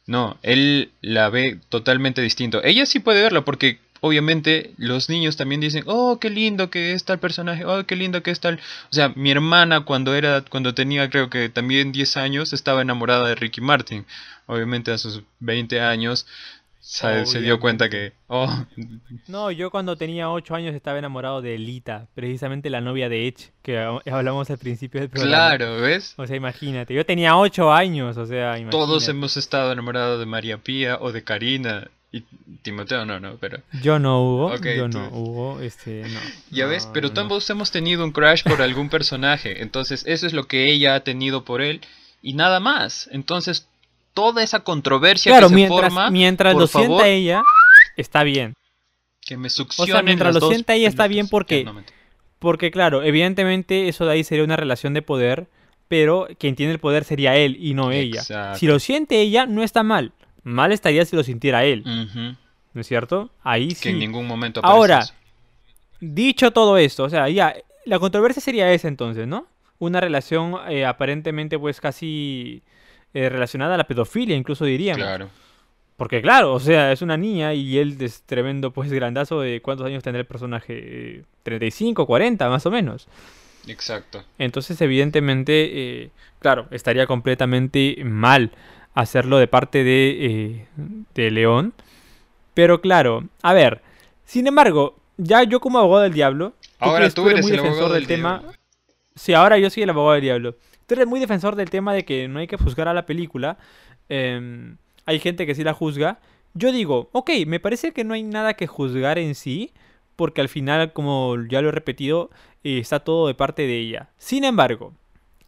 [0.05, 2.63] No, él la ve totalmente distinto.
[2.63, 7.05] Ella sí puede verlo porque obviamente los niños también dicen, oh, qué lindo que es
[7.05, 8.59] tal personaje, oh, qué lindo que es tal...
[8.91, 13.27] O sea, mi hermana cuando era, cuando tenía creo que también 10 años, estaba enamorada
[13.27, 14.05] de Ricky Martin.
[14.47, 16.25] Obviamente a sus 20 años
[16.79, 18.65] se, se dio cuenta que, oh,
[19.27, 23.51] No, yo cuando tenía 8 años estaba enamorado de Lita, precisamente la novia de Edge,
[23.61, 25.55] que ha- hablamos al principio del programa.
[25.57, 26.13] claro, ¿ves?
[26.17, 28.71] O sea, imagínate, yo tenía 8 años, o sea, imagínate.
[28.77, 31.87] Todos hemos estado enamorados de María Pía o de Karina.
[32.11, 32.23] Y
[32.63, 33.59] Timoteo no, no, pero...
[33.83, 36.19] Yo no, Hugo, Ok, yo tú- no, Hugo, este, no.
[36.49, 37.13] Ya No, ves, pero no.
[37.13, 39.61] todos hemos tenido un crush por algún personaje.
[39.61, 41.81] Entonces, eso es lo que ella ha tenido por él.
[42.23, 43.07] Y nada más.
[43.11, 43.68] Entonces,
[44.19, 47.41] toda esa controversia Claro, que se mientras, forma, mientras por lo sienta ella,
[47.95, 48.53] está bien.
[49.21, 51.65] que me O succionen sea, mientras lo sienta ella está bien porque,
[52.39, 55.47] porque claro, evidentemente eso de ahí sería una relación de poder,
[55.87, 58.19] pero quien tiene el poder sería él y no ella.
[58.21, 58.59] Exacto.
[58.59, 60.11] Si lo siente ella, no está mal.
[60.43, 61.83] Mal estaría si lo sintiera él,
[62.73, 63.29] ¿no es cierto?
[63.43, 63.99] Ahí Que en sí.
[63.99, 65.13] ningún momento aparece Ahora, eso.
[66.01, 67.53] Dicho todo esto, o sea, ya,
[67.85, 69.47] la controversia sería esa entonces, ¿no?
[69.79, 72.63] Una relación eh, aparentemente pues casi
[73.13, 75.03] eh, relacionada a la pedofilia, incluso diríamos.
[75.03, 75.29] Claro.
[75.97, 79.85] Porque claro, o sea, es una niña y él es tremendo pues grandazo de cuántos
[79.85, 83.07] años tendrá el personaje, Eh, 35, 40 más o menos.
[83.67, 84.23] Exacto.
[84.37, 88.51] Entonces evidentemente, eh, claro, estaría completamente mal
[88.93, 90.67] hacerlo de parte de, eh,
[91.15, 91.73] de León.
[92.53, 93.81] Pero claro, a ver,
[94.25, 97.77] sin embargo, ya yo como abogado del diablo, Ahora que tú eres muy el defensor
[97.83, 98.57] abogado del del tema, diablo.
[99.15, 100.55] Sí, ahora yo soy el abogado del diablo.
[100.89, 103.59] Tú eres muy defensor del tema de que no hay que juzgar a la película.
[104.09, 106.19] em, hay gente que sí la juzga.
[106.55, 109.71] Yo digo, ok, me parece que no hay nada que juzgar en sí,
[110.15, 112.31] porque al final, como ya lo he repetido,
[112.63, 114.09] eh, está todo de parte de ella.
[114.17, 114.93] Sin embargo,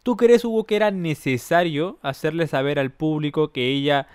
[0.04, 4.06] ¿tú crees, Hugo, que era necesario hacerle saber al público que ella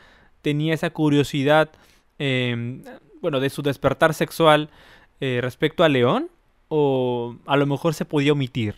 [0.41, 1.71] tenía esa curiosidad,
[2.19, 2.83] em,
[3.21, 4.69] bueno, de su despertar sexual
[5.19, 6.29] eh, respecto a León?
[6.69, 8.75] ¿O a lo mejor se podía omitir?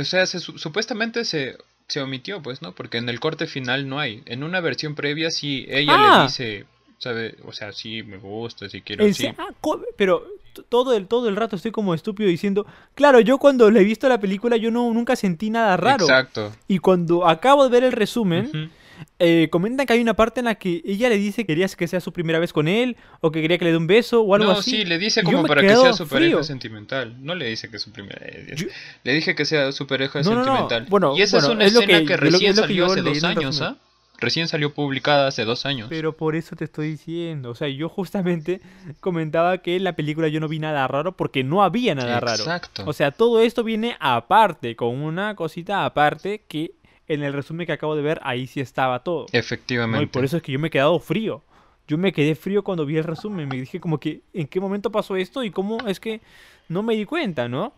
[0.00, 1.56] O sea, se su- supuestamente se,
[1.88, 2.72] se omitió, pues, ¿no?
[2.72, 4.22] Porque en el corte final no hay.
[4.26, 6.16] En una versión previa sí, ella Ah.
[6.18, 6.66] le dice,
[6.98, 7.36] ¿sabe?
[7.44, 9.28] O sea, sí, me gusta, si quiero, En sí.
[9.38, 9.48] ah,
[9.96, 10.26] pero
[10.68, 14.08] todo el, todo el rato estoy como estúpido diciendo, claro, yo cuando le he visto
[14.08, 16.04] la película yo no, nunca sentí nada raro.
[16.04, 16.52] Exacto.
[16.68, 18.70] Y cuando acabo de ver el resumen.
[19.18, 21.86] Eh, comentan que hay una parte en la que ella le dice que querías que
[21.88, 24.34] sea su primera vez con él, o que quería que le dé un beso, o
[24.34, 24.70] algo No, así.
[24.70, 26.44] sí, le dice como para que sea su pareja frío.
[26.44, 27.16] sentimental.
[27.24, 28.20] No le dice que es su primera.
[28.54, 28.66] Yo-
[29.04, 30.44] Le dije que sea su pareja No, no, no.
[30.44, 30.86] sentimental.
[30.88, 33.60] Bueno, y esa bueno, es una es escena que- recién lo salió hace dos años.
[33.60, 33.76] ¿ah?
[34.22, 35.86] Recién salió publicada hace dos años.
[35.88, 38.60] Pero por eso te estoy diciendo, o sea, yo justamente
[39.00, 42.36] comentaba que en la película yo no vi nada raro porque no había nada raro.
[42.42, 42.82] Exacto.
[42.86, 46.72] O sea, todo esto viene aparte, con una cosita aparte que
[47.10, 49.26] en el resumen que acabo de ver, ahí sí estaba todo.
[49.32, 49.38] ¿no?
[49.38, 50.04] Efectivamente.
[50.04, 51.42] Y por eso es que yo me he quedado frío.
[51.88, 53.48] Yo me quedé frío cuando vi el resumen.
[53.48, 55.42] Me dije como que, ¿en qué momento pasó esto?
[55.42, 56.20] Y cómo es que
[56.68, 57.72] no me di cuenta, ¿no?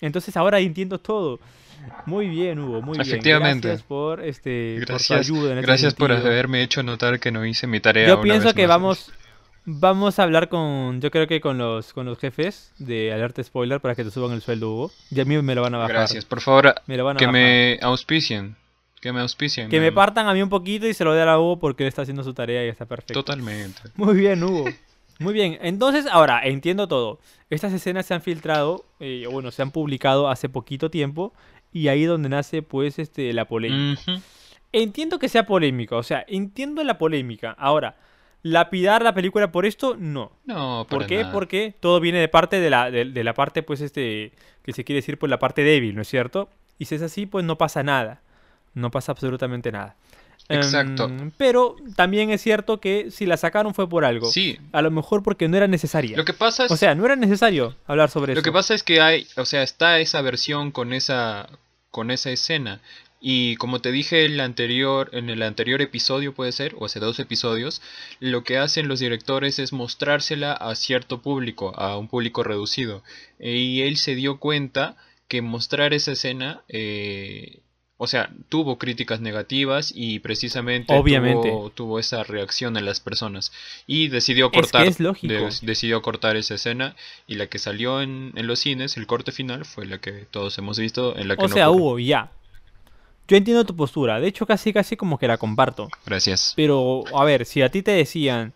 [0.00, 1.38] Entonces ahora entiendo todo.
[2.06, 3.06] Muy bien, Hugo, muy bien.
[3.06, 3.68] Efectivamente.
[3.68, 7.30] Gracias por, este, por tu Gracias, ayuda en este gracias por haberme hecho notar que
[7.30, 8.08] no hice mi tarea.
[8.08, 8.68] Yo pienso que más.
[8.68, 9.12] vamos
[9.66, 13.80] vamos a hablar con, yo creo que con los con los jefes de alerta spoiler
[13.80, 14.90] para que te suban el sueldo, Hugo.
[15.10, 15.96] Y a mí me lo van a bajar.
[15.96, 17.40] Gracias, por favor, Me lo van a que bajar.
[17.40, 18.56] me auspicien.
[19.00, 19.68] Que me auspicien.
[19.68, 21.88] Que me partan a mí un poquito y se lo den a Hugo porque él
[21.88, 23.12] está haciendo su tarea y está perfecto.
[23.12, 23.80] Totalmente.
[23.96, 24.64] Muy bien, Hugo.
[25.18, 25.58] Muy bien.
[25.60, 27.20] Entonces, ahora entiendo todo.
[27.50, 31.32] Estas escenas se han filtrado, eh, bueno, se han publicado hace poquito tiempo
[31.72, 34.00] y ahí donde nace, pues, este, la polémica.
[34.72, 37.52] Entiendo que sea polémica, o sea, entiendo la polémica.
[37.58, 37.96] Ahora,
[38.42, 40.32] lapidar la película por esto, no.
[40.44, 41.18] No, ¿Por qué?
[41.22, 41.32] nada.
[41.32, 44.32] Porque todo viene de parte de la, de, de la parte, pues, este,
[44.64, 46.48] que se quiere decir, pues, la parte débil, ¿no es cierto?
[46.78, 48.20] Y si es así, pues, no pasa nada.
[48.74, 49.96] No pasa absolutamente nada.
[50.48, 51.06] Exacto.
[51.06, 54.26] Em, pero también es cierto que si la sacaron fue por algo.
[54.30, 56.16] Sí, A lo mejor porque no era necesaria.
[56.16, 56.70] lo que pasa es...
[56.70, 58.44] O sea, no era necesario hablar sobre Lo eso.
[58.44, 61.48] que pasa es que hay, o sea, está esa versión con esa,
[61.90, 62.80] con esa escena.
[63.20, 67.18] Y como te dije el anterior, en el anterior episodio puede ser, o hace dos
[67.18, 67.80] episodios,
[68.20, 73.02] lo que hacen los directores es mostrársela a cierto público, a un público reducido.
[73.40, 74.96] Y él se dio cuenta
[75.28, 77.60] que mostrar esa escena, eh,
[77.96, 81.48] o sea, tuvo críticas negativas y precisamente Obviamente.
[81.48, 83.50] Tuvo, tuvo esa reacción en las personas.
[83.86, 85.32] Y decidió Es que cortar, es lógico.
[85.32, 86.94] de- decidió cortar esa escena
[87.26, 90.56] y la que salió en, en los cines, el corte final, fue la que todos
[90.58, 91.82] hemos visto, en la que O no sea, ocurre.
[91.82, 92.30] Hugo, ya.
[93.28, 94.20] Yo entiendo tu postura.
[94.20, 95.88] De hecho, casi casi como que la comparto.
[96.04, 96.52] Gracias.
[96.56, 98.52] Pero, a ver, si a ti te decían,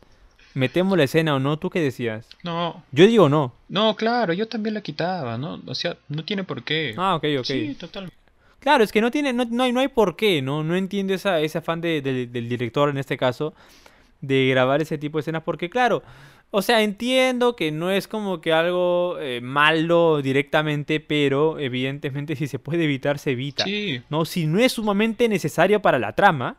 [0.54, 2.26] metemos la escena o no, ¿tú qué decías?
[2.44, 3.52] No, Yo digo no.
[3.68, 5.60] no, claro, yo también la quitaba, ¿no?
[5.66, 6.94] O sea, no tiene por qué.
[6.96, 7.44] Ah, ok, ok.
[7.44, 8.12] Sí, total.
[8.60, 10.62] Claro, es que no tiene, no, no hay, no hay por qué, ¿no?
[10.62, 13.54] No entiendo esa, ese afán de- de- del director en este caso
[14.20, 16.02] de grabar ese tipo de escenas porque, claro,
[16.50, 22.48] o sea, entiendo que no es como que algo eh, malo directamente, pero evidentemente si
[22.48, 23.64] se puede evitar, se evita.
[23.64, 24.24] Sí, ¿no?
[24.24, 26.56] Si no es sumamente necesario para la trama,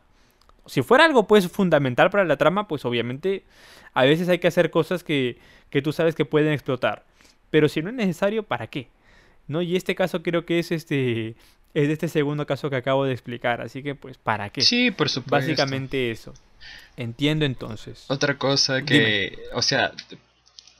[0.64, 3.44] si fuera algo pues fundamental para la trama, pues obviamente
[3.92, 7.04] a veces hay que hacer cosas que, que tú sabes que pueden explotar.
[7.50, 8.88] Pero si no es necesario, ¿para qué?
[9.46, 9.60] ¿No?
[9.60, 11.34] Y este caso creo que es este
[11.74, 14.60] es este segundo caso que acabo de explicar, así que pues ¿para qué?
[14.60, 15.36] sí, por supuesto.
[15.36, 16.34] Básicamente eso.
[16.96, 18.04] Entiendo entonces.
[18.08, 19.92] Otra cosa que, o sea,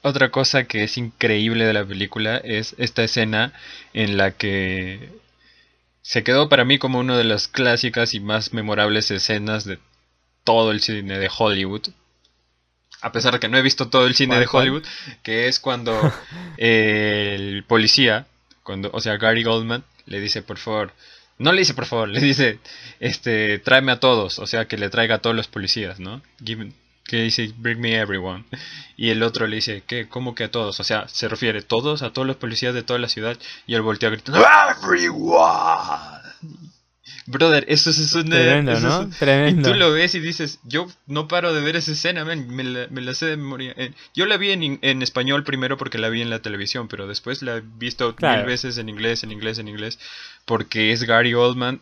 [0.03, 3.53] otra cosa que es increíble de la película es esta escena
[3.95, 5.09] en la que
[6.03, 9.79] se quedó para mí como una de las clásicas y más memorables escenas de
[10.45, 11.89] todo el cine de Hollywood.
[13.01, 14.47] A pesar de que no he visto todo el cine ¿Cuál, de?
[14.59, 14.85] Hollywood,
[15.23, 16.13] que es cuando
[16.57, 18.27] el policía,
[18.63, 20.93] cuando, o sea, Gary Goldman le dice, por favor,
[21.39, 22.59] no le dice por favor, le dice,
[23.01, 26.23] este, tráeme a todos, o sea, que le traiga a todos los policías, ¿no?
[26.45, 26.73] Give-
[27.05, 28.45] que dice, bring me everyone.
[28.97, 30.09] Y el otro le dice, ¿qué?
[30.09, 30.79] ¿Cómo que a todos?
[30.81, 33.37] O sea, se refiere todos, a todos los policías de toda la ciudad.
[33.67, 36.23] Y él voltea gritando, ¡Everyone!
[37.27, 38.37] Brother, eso es una...
[38.37, 39.11] Tremendo, eso es ¿no?
[39.19, 39.69] Tremendo.
[39.69, 42.65] Y tú lo ves y dices, yo no paro de ver esa escena, man, me,
[42.65, 43.75] la, me la sé de memoria.
[43.77, 47.43] Eh, Yo la vi en, español primero porque la vi en la televisión, pero después
[47.43, 48.39] la he visto Claro.
[48.39, 49.99] mil veces en inglés, en inglés, en inglés,
[50.45, 51.81] porque es Gary Oldman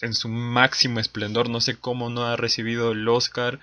[0.00, 1.48] en su máximo esplendor.
[1.50, 3.60] No sé cómo no ha recibido el Oscar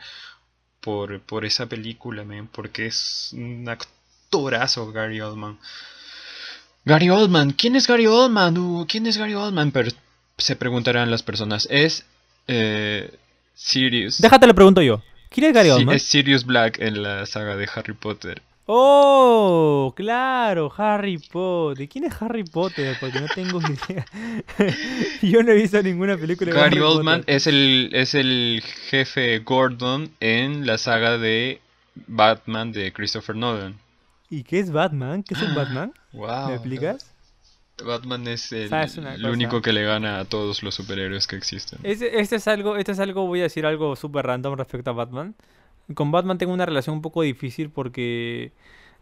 [0.81, 5.57] por, por esa película, man, porque es un actorazo Gary Oldman.
[6.85, 8.57] Gary Oldman, ¿quién es Gary Oldman?
[8.57, 9.71] Uh, ¿Quién es Gary Oldman?
[9.71, 9.89] Pero
[10.37, 11.67] se preguntarán las personas.
[11.71, 12.05] Es
[12.47, 13.11] eh,
[13.55, 14.19] Sirius.
[14.21, 15.01] Déjate lo pregunto yo.
[15.29, 15.95] ¿Quién es Gary Sí, Oldman?
[15.95, 18.41] es Sirius Black en la saga de Harry Potter.
[18.69, 21.87] Oh, claro, Harry Potter.
[21.87, 22.97] ¿Quién es Harry Potter?
[22.99, 24.05] Porque no tengo idea.
[25.21, 27.35] Yo no he visto ninguna película de Gary Harry Oldman Potter.
[27.35, 31.61] es el, es el jefe Gordon en la saga de
[32.07, 33.77] Batman de Christopher Nolan.
[34.29, 35.23] ¿Y qué es Batman?
[35.23, 35.93] ¿Qué es un Batman?
[36.13, 36.49] Wow.
[36.49, 37.09] ¿Me explicas?
[37.85, 41.35] Batman es el, ¿Sabes una el único que le gana a todos los superhéroes que
[41.35, 41.79] existen.
[41.83, 44.93] Este, este es algo, este es algo, voy a decir algo súper random respecto a
[44.93, 45.35] Batman.
[45.93, 48.51] Con Batman tengo una relación un poco difícil porque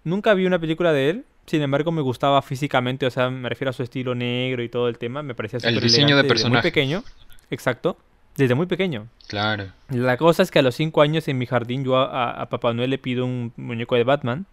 [0.03, 1.25] nunca vi una película de él.
[1.47, 4.87] Sin embargo, me gustaba físicamente, o sea, me refiero a su estilo negro y todo
[4.89, 5.21] el tema.
[5.23, 6.67] Me parecía El súper diseño de elegante desde muy personaje.
[6.71, 7.03] pequeño.
[7.51, 7.97] Exacto.
[8.35, 9.07] Desde muy pequeño.
[9.27, 9.67] Claro.
[9.89, 12.49] La cosa es que a los 5 años en mi jardín yo a, a- a
[12.49, 14.45] Papá Noel le pido un muñeco de Batman.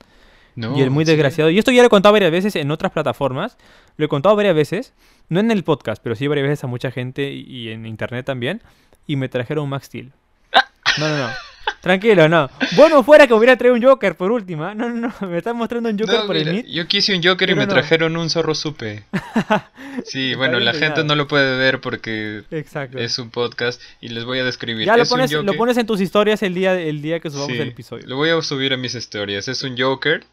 [0.55, 1.51] No, y él muy desgraciado.
[1.51, 3.57] Y esto ya lo he contado varias veces en otras plataformas.
[3.97, 4.93] Lo he contado varias veces.
[5.29, 8.63] No en el podcast, pero sí varias veces a mucha gente y, en internet también.
[9.07, 10.13] Y me trajeron un Max Steel.
[10.99, 11.29] No, no, no.
[11.83, 12.49] Tranquilo, no.
[12.77, 14.73] Bueno, fuera que hubiera traído un Joker por última.
[14.73, 15.15] No, no, no.
[15.29, 16.67] Me están mostrando un Joker No, por el Meet.
[16.67, 17.73] yo quise un Joker y me no.
[17.73, 19.05] trajeron un zorro supe.
[20.07, 22.99] Sí, bueno, la gente no lo puede ver porque Exacto.
[22.99, 24.87] es un podcast y les voy a describir.
[24.87, 27.53] Ya lo un pones, lo pones en tus historias el día, el día que subamos
[27.53, 28.07] Sí, el episodio.
[28.07, 29.49] Lo voy a subir a mis historias.
[29.49, 30.25] Es un Joker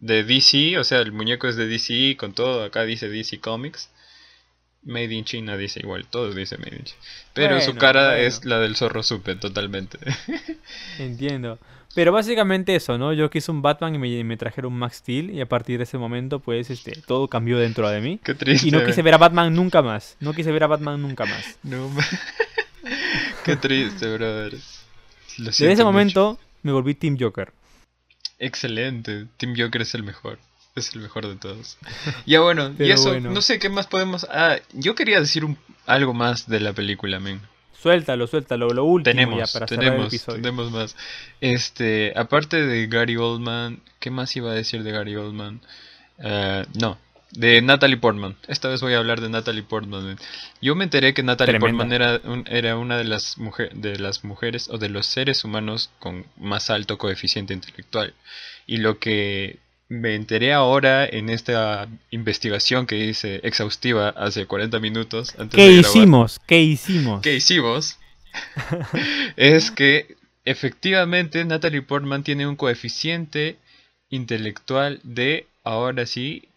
[0.00, 3.90] de DC, o sea, el muñeco es de DC con todo, acá dice DC Comics.
[4.82, 7.00] Made in China dice igual, todo dice Made in China.
[7.34, 8.22] Pero su cara bueno.
[8.22, 9.98] es la del zorro supe totalmente.
[10.98, 11.58] Entiendo.
[11.94, 13.12] Pero básicamente eso, ¿no?
[13.12, 15.84] Yo quise un Batman y me, me trajeron un Max Steel y a partir de
[15.84, 18.20] ese momento, pues, este, todo cambió dentro de mí.
[18.22, 18.68] Qué triste.
[18.68, 20.16] Y no quise ver a Batman nunca más.
[20.20, 21.58] No quise ver a Batman nunca más.
[21.62, 21.90] No,
[23.44, 24.52] Qué triste, brother.
[25.36, 25.84] Desde ese mucho.
[25.84, 27.52] momento me volví Team Joker.
[28.40, 29.26] Excelente.
[29.36, 30.38] Team Joker es el mejor.
[30.74, 31.78] Es el mejor de todos.
[32.26, 33.30] Ya bueno, y eso, bueno.
[33.30, 34.26] no sé qué más podemos...
[34.30, 37.40] Ah, yo quería decir un- algo más de la película, men.
[37.80, 40.42] Suéltalo, suéltalo, lo último Tenemos, ya para cerrar el tenemos, episodio.
[40.42, 40.96] tenemos más.
[41.40, 45.60] Este, aparte de Gary Oldman, ¿qué más iba a decir de Gary Oldman?
[46.18, 46.98] Eh, no,
[47.32, 48.36] de Natalie Portman.
[48.48, 50.18] Esta vez voy a hablar de Natalie Portman.
[50.60, 51.84] Yo me enteré que Natalie Tremenda.
[51.84, 55.44] Portman era, un- era una de las, mujer- de las mujeres o de los seres
[55.44, 58.14] humanos con más alto coeficiente intelectual.
[58.66, 65.34] Y lo que me enteré ahora en esta investigación que hice exhaustiva hace 40 minutos
[65.38, 66.40] antes ¿Qué de grabar hicimos?
[66.46, 67.20] ¿Qué hicimos?
[67.22, 67.98] que hicimos
[69.36, 70.14] es que
[70.44, 73.56] efectivamente Natalie Portman tiene un coeficiente
[74.10, 76.48] intelectual de, ahora sí,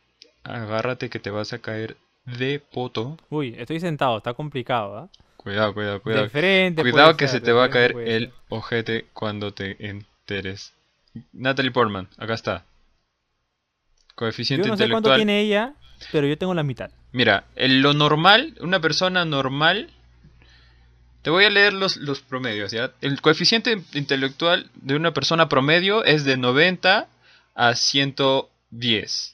[0.43, 3.17] agárrate que te vas a caer de poto.
[3.29, 5.09] Uy, estoy sentado, está complicado, ¿ah?
[5.37, 6.29] Cuidado, cuidado, De cuidado.
[6.29, 9.75] frente Cuidado que ser, se de te va a caer puede el ojete cuando te
[9.89, 10.73] enteres.
[11.33, 12.65] Natalie Portman, acá está.
[14.15, 15.17] Coeficiente Yo no sé cuánto intelectual.
[15.17, 15.73] tiene ella,
[16.11, 16.91] pero yo tengo la mitad.
[17.11, 19.89] Mira, en lo normal, una persona normal.
[21.23, 22.91] Te voy a leer los, los promedios, ¿ya?
[23.01, 27.07] El coeficiente intelectual de una persona promedio es de 90
[27.55, 29.32] a 110.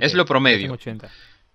[0.00, 0.62] Es lo promedio.
[0.62, 1.08] tengo 80.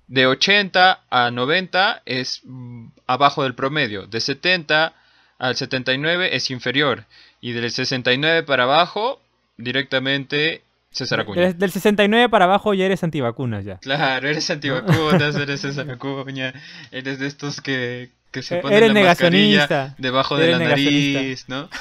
[0.07, 4.07] De 80 a 90 es mm, abajo del promedio.
[4.07, 4.93] De 70
[5.39, 7.05] al 79 es inferior.
[7.39, 9.21] Y del 69 para abajo,
[9.57, 11.41] directamente César Acuña.
[11.41, 13.77] Del, del 69 para abajo ya eres antivacunas ya.
[13.77, 16.53] Claro, eres antivacunas, eres César Acuña,
[16.91, 19.95] eres de estos que, que se Eh, ponen eres la mascarilla negacionista.
[19.97, 21.45] debajo de la nariz.
[21.47, 21.69] ¿no?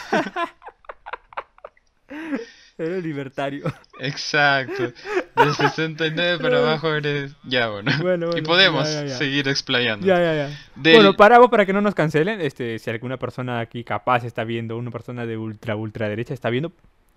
[2.81, 3.64] Eres libertario.
[3.99, 4.93] Exacto.
[5.37, 7.33] Del 69 para abajo eres...
[7.45, 7.90] Ya, bueno.
[8.01, 9.16] Bueno, y bueno, podemos ya, ya, ya.
[9.19, 10.07] seguir explayando.
[10.07, 10.59] ya, ya, ya.
[10.77, 12.40] Del- Bueno, paramos para que no nos cancelen.
[12.40, 16.49] Este, si alguna persona aquí capaz está viendo, una persona de ultra, ultra derecha está
[16.51, 16.73] viendo,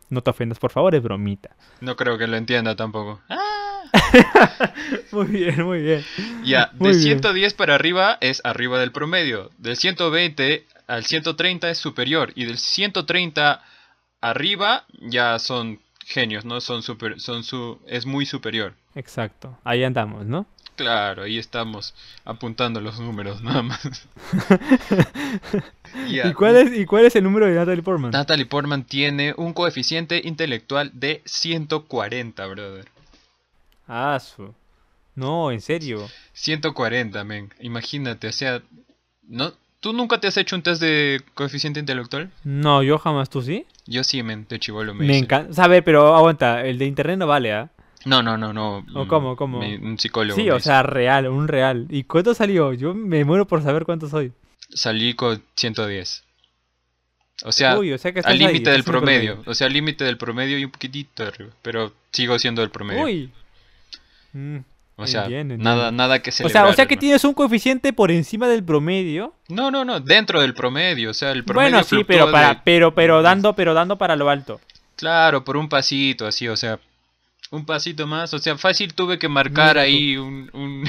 [0.09, 1.55] no te ofendas, por favor, es bromita.
[1.81, 3.21] No creo que lo entienda tampoco.
[5.11, 6.03] Muy bien, muy bien.
[6.43, 7.03] Ya, Muy de bien.
[7.19, 9.51] 110 para arriba es arriba del promedio.
[9.57, 12.31] Del 120 al 130 es superior.
[12.35, 13.61] Y del 130
[14.23, 16.61] arriba ya son genios, ¿no?
[16.61, 18.73] Son super, son su, es muy superior.
[18.95, 20.45] Exacto, ahí andamos, ¿no?
[20.75, 21.93] Claro, ahí estamos
[22.25, 23.79] apuntando los números nada más.
[26.07, 28.11] ¿Y, cuál es, ¿Y cuál es el número de Natalie Portman?
[28.11, 32.85] Natalie Portman tiene un coeficiente intelectual de 140, brother.
[33.87, 34.55] Ah, su.
[35.13, 36.09] No, en serio.
[36.33, 37.53] 140, men.
[37.59, 38.63] Imagínate, o sea,
[39.27, 39.53] ¿no?
[39.83, 42.31] ¿Tú nunca te has hecho un test de coeficiente intelectual?
[42.45, 43.65] No, yo jamás, ¿tú sí?
[43.85, 45.61] Yo sí, men, de chivolo me Me encanta.
[45.61, 47.69] A ver, pero aguanta, el de internet no vale, ¿ah?
[48.05, 48.77] No, no, no, no.
[48.95, 49.59] ¿O mm, cómo, cómo?
[49.59, 50.39] me- un psicólogo.
[50.39, 50.63] Sí, o hizo.
[50.63, 51.87] sea, real, un real.
[51.89, 52.71] ¿Y cuánto salió?
[52.71, 54.31] Yo me muero por saber cuánto soy.
[54.73, 56.23] Salí con 110.
[57.43, 59.43] O sea, Uy, o sea que al límite del promedio.
[59.45, 61.51] O sea, al límite del promedio y un poquitito arriba.
[61.61, 63.03] Pero sigo siendo el promedio.
[63.03, 63.31] Uy.
[64.31, 64.59] Mm,
[64.95, 66.71] o sea, nada, nada que O sea, celebrar.
[66.71, 69.33] o sea que tienes un coeficiente por encima del promedio.
[69.49, 71.09] No, no, no, dentro del promedio.
[71.09, 74.15] O sea, el promedio Bueno, sí, pero de- para, pero, pero dando, pero dando para
[74.15, 74.59] lo alto.
[74.95, 76.79] Claro, por un pasito, así, o sea,
[77.51, 78.33] un pasito más.
[78.33, 80.83] O sea, fácil tuve que marcar ahí un, un,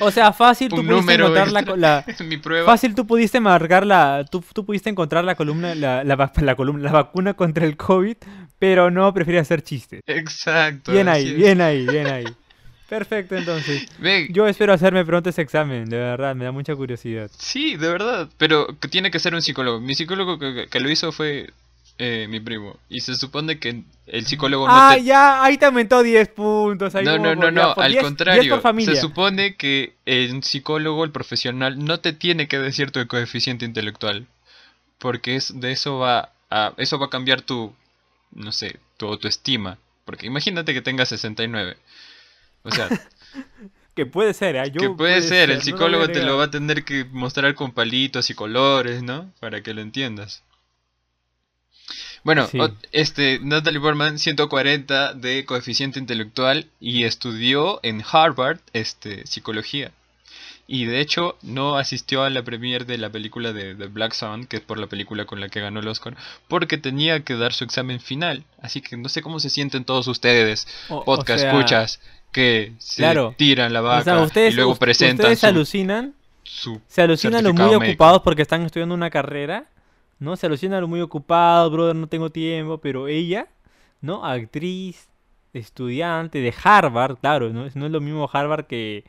[0.00, 2.64] O sea, fácil tú pudiste encontrar la, extra la- en mi prueba.
[2.66, 6.92] fácil tú pudiste marcar la, tú, tú pudiste encontrar la columna, la, la, columna, la
[6.92, 8.16] vacuna contra el COVID,
[8.58, 10.00] pero no prefieres hacer chistes.
[10.06, 10.92] Exacto.
[10.92, 11.36] Bien ahí, es.
[11.36, 12.24] bien ahí, bien ahí.
[12.92, 13.88] Perfecto, entonces.
[14.28, 17.30] Yo espero hacerme pronto ese examen, de verdad, me da mucha curiosidad.
[17.38, 19.80] Sí, de verdad, pero tiene que ser un psicólogo.
[19.80, 21.54] Mi psicólogo que, que lo hizo fue
[21.96, 22.76] eh, mi primo.
[22.90, 25.04] Y se supone que el psicólogo no ah, te...
[25.04, 26.94] ya, ahí te aumentó 10 puntos.
[26.94, 28.60] Ahí No, no, no, no, al 10 10 contrario.
[28.84, 34.26] Se supone que el psicólogo, el profesional, no te tiene que decir tu coeficiente intelectual.
[34.98, 37.74] Porque es, de eso va a, eso va a cambiar tu,
[38.32, 39.78] no sé, tu autoestima.
[40.04, 41.78] Porque imagínate que tengas 69.
[42.62, 42.88] O sea,
[43.94, 44.70] Que puede ser, ¿eh?
[44.72, 47.54] Yo que puede ser, el no lo psicólogo te lo va a tener que mostrar
[47.54, 49.30] con palitos y colores, ¿no?
[49.38, 50.42] Para que lo entiendas.
[52.24, 52.58] Bueno, Sí.
[52.92, 59.90] este, Natalie Portman, 140 de coeficiente intelectual y estudió en Harvard, este, psicología.
[60.68, 64.46] Y de hecho no asistió a la premiere de la película de, de Black Swan,
[64.46, 66.16] que es por la película con la que ganó el Oscar,
[66.48, 68.44] porque tenía que dar su examen final.
[68.62, 72.00] Así que no sé cómo se sienten todos ustedes, O- o podcast sea, escuchas,
[72.32, 73.34] que se Claro.
[73.36, 77.02] tiran la vaca O sea, ustedes, y luego presentan ustedes se su, alucinan, su- se
[77.02, 77.84] alucinan los muy médico.
[77.84, 79.66] ocupados porque están estudiando una carrera,
[80.18, 80.34] ¿no?
[80.36, 83.46] Se alucinan los muy ocupados, brother, no tengo tiempo, pero ella,
[84.00, 84.24] ¿no?
[84.24, 85.08] Actriz,
[85.52, 87.66] estudiante de Harvard, claro, ¿no?
[87.74, 89.04] No es lo mismo Harvard que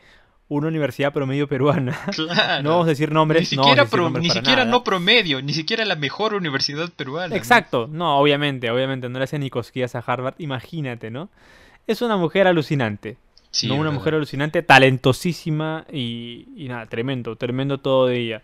[0.49, 1.97] una universidad promedio peruana.
[2.15, 2.63] Claro.
[2.63, 5.53] No vamos a decir nombres, ni no siquiera, pro- nombres ni siquiera no promedio, ni
[5.53, 7.29] siquiera la mejor universidad peruana.
[7.29, 7.35] ¿no?
[7.35, 11.29] Exacto, no, obviamente, obviamente, no le hacen ni cosquillas a Harvard, imagínate, ¿no?
[11.87, 13.17] Es una mujer alucinante,
[13.51, 13.75] Sí, ¿no?
[13.75, 13.93] Una verdad.
[13.99, 18.41] mujer alucinante, talentosísima y, y nada, tremendo, tremendo todo de ella.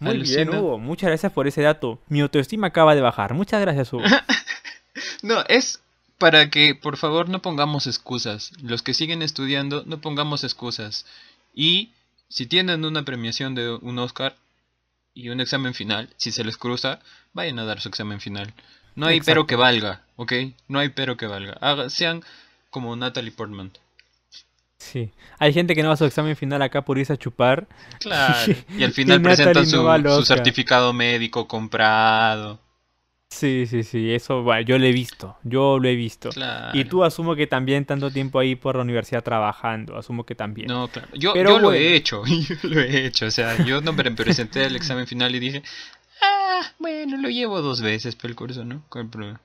[0.00, 0.60] Muy bien, Alucina.
[0.60, 2.00] Hugo, muchas gracias por ese dato.
[2.08, 3.34] Mi autoestima acaba de bajar.
[3.34, 4.04] Muchas gracias, Hugo.
[5.22, 5.80] No, es
[6.18, 8.52] para que por favor no pongamos excusas.
[8.62, 11.06] Los que siguen estudiando, no pongamos excusas.
[11.54, 11.92] Y
[12.28, 14.36] si tienen una premiación de un Oscar
[15.14, 17.00] y un examen final, si se les cruza,
[17.32, 18.52] vayan a dar su examen final.
[18.94, 20.32] No hay pero que valga, ¿ok?
[20.68, 21.54] No hay pero que valga.
[21.60, 22.22] Haga- sean
[22.72, 23.70] como Natalie Portman.
[24.78, 25.12] Sí.
[25.38, 27.68] Hay gente que no va a su examen final acá por irse a chupar.
[28.00, 28.52] Claro.
[28.76, 32.58] Y al final Y presentan su, su certificado médico comprado.
[33.30, 36.28] Sí, sí, sí, eso, bueno, yo lo he visto, yo lo he visto.
[36.30, 36.78] Claro.
[36.78, 40.68] Y tú asumo que también tanto tiempo ahí por la universidad trabajando, asumo que también.
[40.68, 41.08] No, claro.
[41.14, 43.26] Yo, Pero yo lo he hecho, yo lo he hecho.
[43.26, 45.62] O sea, yo no me presenté al examen final y dije,
[46.20, 48.82] ah, bueno, lo llevo dos veces por el curso, ¿no?
[48.90, 49.40] ¿Cuál problema?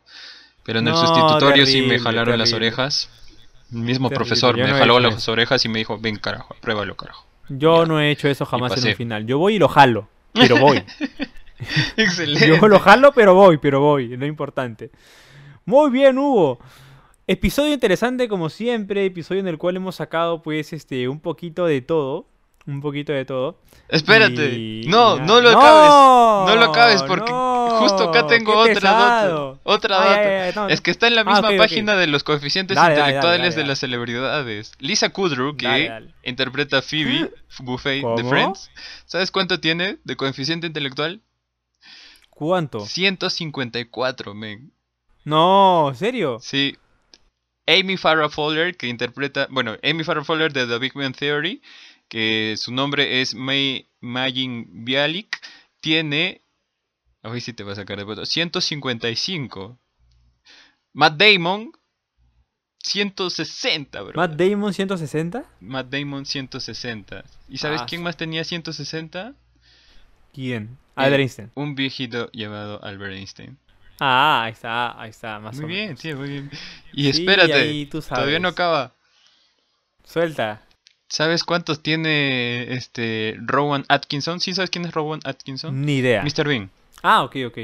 [0.67, 3.09] Pero en el sustitutorio sí me terrible, jalaron las orejas.
[3.73, 6.95] El mismo Terrible, profesor me no jaló las orejas y me dijo, ven carajo, pruébalo
[6.95, 7.25] carajo.
[7.49, 7.85] Yo Ya.
[7.87, 9.25] no he hecho eso jamás en un final.
[9.25, 10.83] Yo voy y lo jalo, pero voy.
[11.97, 12.47] Excelente.
[12.47, 14.91] Yo lo jalo, pero voy, pero voy, no es importante.
[15.65, 16.59] Muy bien, Hugo.
[17.25, 21.81] Episodio interesante como siempre, episodio en el cual hemos sacado pues este un poquito de
[21.81, 22.25] todo,
[22.65, 23.59] un poquito de todo.
[23.89, 24.45] Espérate.
[24.53, 26.53] Y- No, no lo acabes.
[26.53, 27.37] No lo acabes porque no,
[27.79, 29.59] justo acá tengo otra data.
[29.63, 30.21] Otra Ay, data.
[30.21, 32.89] ay, ay, no, Es que está en la Ah, misma página de los coeficientes Dale,
[32.89, 34.71] dale, dale, intelectuales dale, de las celebridades.
[34.79, 35.91] Lisa Kudrow, que
[36.23, 38.23] interpreta a Phoebe Buffet de.
[38.23, 38.69] Friends.
[39.05, 41.21] ¿Sabes cuánto tiene de coeficiente intelectual?
[42.29, 42.81] ¿Cuánto?
[42.85, 44.71] 154, men.
[45.23, 46.37] No, ¿serio?
[46.41, 46.77] Sí.
[47.67, 51.61] Amy Farrah Fowler, que interpreta, bueno, Amy Farrah Fowler de The Big Bang Theory,
[52.07, 55.35] que su nombre es May Magin Bialik,
[55.81, 56.41] tiene,
[57.29, 59.77] hoy sí te va a sacar de foto, 155.
[60.93, 61.71] Matt Damon,
[62.83, 64.13] 160, bro.
[64.15, 65.43] Matt Damon 160?
[65.61, 67.23] Matt Damon, 160.
[67.49, 69.33] ¿Y sabes Ah, quién más tenía 160?
[70.33, 70.63] ¿Quién?
[70.63, 71.51] Eh, Albert Einstein.
[71.55, 73.57] Un viejito llamado Albert Einstein.
[73.99, 75.99] Ah, ahí está, ahí está, más Muy o bien, menos.
[76.01, 76.51] sí, muy bien.
[76.93, 78.93] Y Sí, espérate, ahí tú todavía no acaba.
[80.03, 80.61] Suelta.
[81.09, 84.39] ¿Sabes cuántos tiene este Rowan Atkinson?
[84.39, 85.81] ¿Sí sabes quién es Rowan Atkinson?
[85.81, 86.21] Ni idea.
[86.23, 86.47] Mr.
[86.47, 86.69] Bean.
[87.03, 87.57] Ah, ok, ok.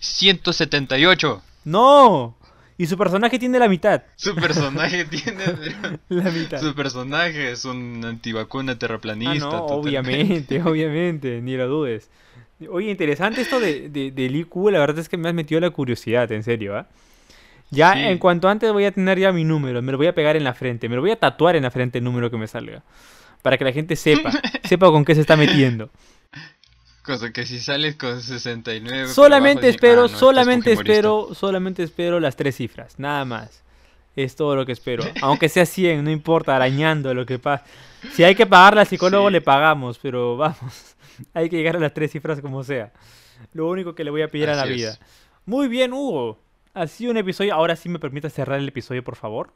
[0.00, 1.42] 178.
[1.64, 2.36] ¡No!
[2.78, 4.02] Y su personaje tiene la mitad.
[4.16, 5.44] Su personaje tiene...
[6.08, 6.60] La mitad.
[6.60, 9.44] Su personaje es un antivacuna Ah, terraplanista.
[9.46, 9.74] no, totalmente.
[9.88, 12.10] obviamente, obviamente, ni lo dudes.
[12.70, 15.70] Oye, interesante esto de, de, del IQ, la verdad es que me has metido la
[15.70, 16.86] curiosidad, en serio, ¿ah?
[17.70, 18.00] Ya, Sí.
[18.00, 20.44] en cuanto antes voy a tener ya mi número, me lo voy a pegar en
[20.44, 22.82] la frente, me lo voy a tatuar en la frente el número que me salga.
[23.42, 24.30] Para que la gente sepa,
[24.62, 25.90] sepa con qué se está metiendo.
[27.02, 29.04] Cosa que si sales con 69...
[29.06, 30.92] por Solamente abajo, espero, "Ah, no, solamente fujimorista".
[30.92, 33.62] espero, solamente espero las tres cifras, nada más.
[34.14, 35.02] Es todo lo que espero.
[35.22, 37.64] Aunque sea 100, no importa, arañando lo que pasa.
[38.12, 39.32] Si hay que pagarle al psicólogo, Sí.
[39.32, 40.96] le pagamos, pero vamos,
[41.34, 42.92] hay que llegar a las tres cifras como sea.
[43.52, 44.96] Lo único que le voy a pedir a la vida.
[45.44, 46.38] Muy bien, Hugo.
[46.74, 47.52] Ha sido un episodio.
[47.54, 49.52] Ahora sí me permite cerrar el episodio, por favor.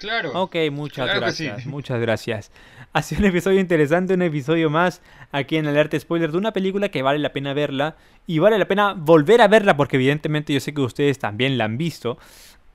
[0.00, 0.30] Claro.
[0.34, 1.44] Ok, muchas Claro que sí.
[1.44, 2.50] gracias, muchas gracias.
[2.92, 6.88] Ha sido un episodio interesante, un episodio más aquí en Alerta Spoiler de una película
[6.88, 10.60] que vale la pena verla y vale la pena volver a verla porque evidentemente yo
[10.60, 12.16] sé que ustedes también la han visto.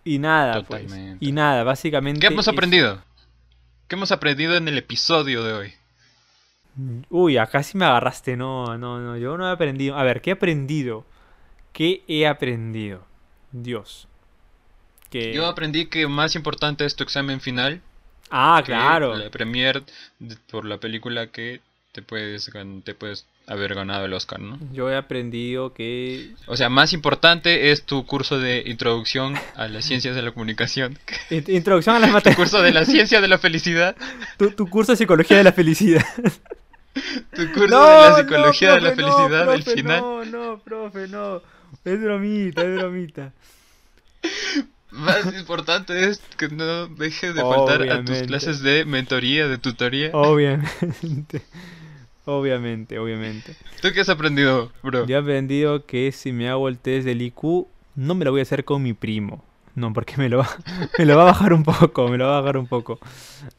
[0.03, 0.93] Y nada, pues.
[1.19, 2.19] Y nada, básicamente...
[2.19, 3.01] ¿Qué hemos es- aprendido?
[3.87, 5.73] ¿Qué hemos aprendido en el episodio de hoy?
[7.09, 9.97] Uy, acá sí me agarraste, no, no, no, yo no he aprendido.
[9.97, 11.03] A ver, ¿qué he aprendido?
[11.73, 13.01] ¿Qué he aprendido?
[13.51, 14.07] Dios.
[15.11, 15.33] Que...
[15.33, 17.81] Yo aprendí que más importante es tu examen final
[18.31, 19.15] Ah, claro.
[19.17, 19.83] la premier
[20.49, 21.59] por la película que
[21.91, 22.49] te puedes
[22.85, 24.57] te puedes haber ganado el Oscar, ¿no?
[24.71, 26.31] Yo he aprendido que...
[26.47, 30.97] O sea, más importante es tu curso de introducción a las ciencias de la comunicación,
[31.29, 32.37] In- Introducción a las tu materias.
[32.37, 33.97] curso de la ciencia de la felicidad,
[34.37, 36.05] Tu, tu curso de psicología de la felicidad.
[37.35, 39.99] tu curso de la psicología de la profe, no, felicidad al profe, final.
[40.01, 41.41] No, no, profe, no.
[41.83, 43.33] Es bromita, es bromita.
[44.91, 50.11] Más importante es que no dejes de faltar a tus clases de mentoría, de tutoría.
[50.13, 51.41] Obviamente.
[52.25, 53.55] Obviamente, obviamente.
[53.81, 55.07] ¿Tú qué has aprendido, bro?
[55.07, 58.41] Yo he aprendido que si me hago el test del IQ, no me lo voy
[58.41, 59.43] a hacer con mi primo.
[59.73, 60.49] No, porque me lo va,
[60.97, 62.99] me lo va a bajar un poco, me lo va a bajar un poco.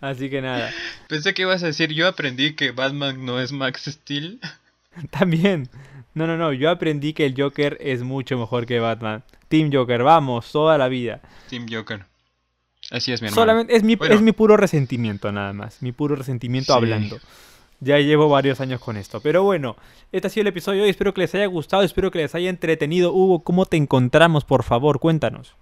[0.01, 0.70] Así que nada.
[1.09, 4.39] Pensé que ibas a decir, yo aprendí que Batman no es Max Steel.
[5.11, 5.68] También.
[6.14, 6.52] No, no, no.
[6.52, 9.22] Yo aprendí que el Joker es mucho mejor que Batman.
[9.48, 11.20] Team Joker, vamos, toda la vida.
[11.48, 12.04] Team Joker.
[12.90, 13.42] Así es, mi hermano.
[13.42, 14.14] Solamente es mi, Bueno.
[14.14, 15.80] es mi puro resentimiento, nada más.
[15.82, 16.76] Mi puro resentimiento Sí.
[16.76, 17.18] hablando.
[17.80, 19.20] Ya llevo varios años con esto.
[19.20, 19.76] Pero bueno,
[20.12, 20.90] este ha sido el episodio de hoy.
[20.90, 23.12] Espero que les haya gustado, espero que les haya entretenido.
[23.12, 24.44] Hugo, ¿cómo te encontramos?
[24.44, 25.54] Por favor, cuéntanos.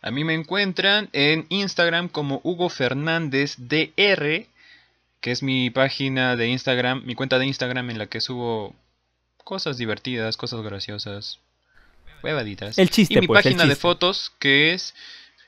[0.00, 4.46] A mí me encuentran en Instagram como Hugo Fernández DR,
[5.20, 8.74] que es mi página de Instagram, mi cuenta de Instagram en la que subo
[9.44, 11.38] cosas divertidas, cosas graciosas,
[12.22, 12.78] huevaditas.
[12.78, 14.94] El chiste, y mi pues, el página de fotos que es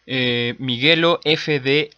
[0.07, 1.95] eh, Miguelo FDR.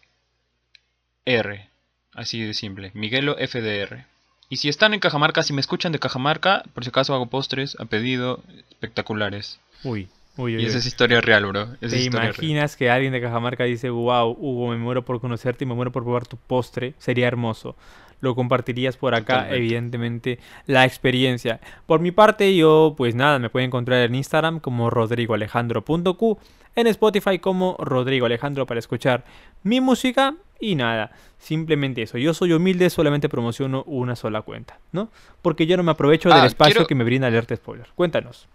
[2.13, 4.07] Así de simple, Miguelo FDR.
[4.49, 7.77] Y si están en Cajamarca, si me escuchan de Cajamarca, por si acaso hago postres
[7.81, 9.59] a pedido espectaculares.
[9.83, 10.63] Uy, uy, uy.
[10.63, 11.63] Y esa es historia real, bro.
[11.81, 12.27] Esa ¿Te real.
[12.27, 15.91] imaginas que alguien de Cajamarca dice, wow, Hugo, me muero por conocerte y me muero
[15.91, 16.95] por probar tu postre?
[16.99, 17.75] Sería hermoso.
[18.21, 19.57] Lo compartirías por acá, Totalmente.
[19.57, 21.61] evidentemente, la experiencia.
[21.87, 26.39] Por mi parte, yo, pues nada, me pueden encontrar en Instagram como rodrigoalejandro.q,
[26.77, 29.25] en Spotify como Rodrigo Alejandro para escuchar
[29.63, 32.19] mi música y nada, simplemente eso.
[32.19, 35.11] Yo soy humilde, solamente promociono una sola cuenta, ¿no?
[35.43, 37.87] Porque yo no me aprovecho del Ah, espacio quiero- que me brinda Alerta Spoiler.
[37.95, 38.49] Cuéntanos.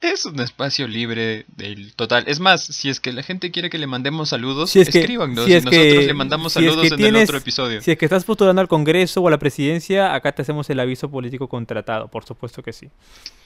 [0.00, 2.24] Es un espacio libre del total.
[2.28, 5.00] Es más, si es que la gente quiere que le mandemos saludos, Si es que-
[5.00, 7.24] escríbanos si y es nosotros que- le mandamos si es saludos que en tienes- el
[7.28, 7.80] otro episodio.
[7.82, 10.78] Si es que estás postulando al Congreso o a la presidencia, acá te hacemos el
[10.78, 12.88] aviso político contratado, por supuesto que sí.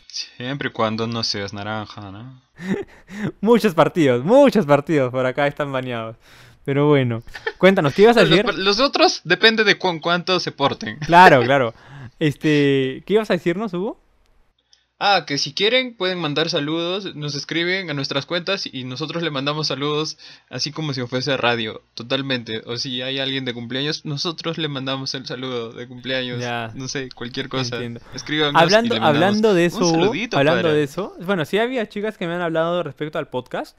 [0.08, 2.42] Siempre y cuando no seas naranja, ¿no?
[3.40, 6.16] Muchos partidos, muchos partidos por acá están baneados.
[6.66, 7.22] Pero bueno,
[7.58, 8.44] cuéntanos, ¿qué ibas a decir?
[8.54, 10.98] los otros depende de cuán, cuánto se porten.
[10.98, 11.72] Claro, claro.
[12.18, 13.98] Este, ¿qué ibas a decirnos, Hugo?
[15.04, 19.32] Ah, que si quieren pueden mandar saludos, nos escriben a nuestras cuentas y nosotros le
[19.32, 20.16] mandamos saludos
[20.48, 22.62] así como si fuese radio, totalmente.
[22.66, 26.38] O si hay alguien de cumpleaños, nosotros le mandamos el saludo de cumpleaños.
[26.38, 26.70] Ya.
[26.76, 27.80] No sé, cualquier cosa.
[28.14, 32.16] Escríbanos y Hablando, le hablando de eso, saludito hablando de eso, bueno, sí había chicas
[32.16, 33.76] que me han hablado respecto al podcast.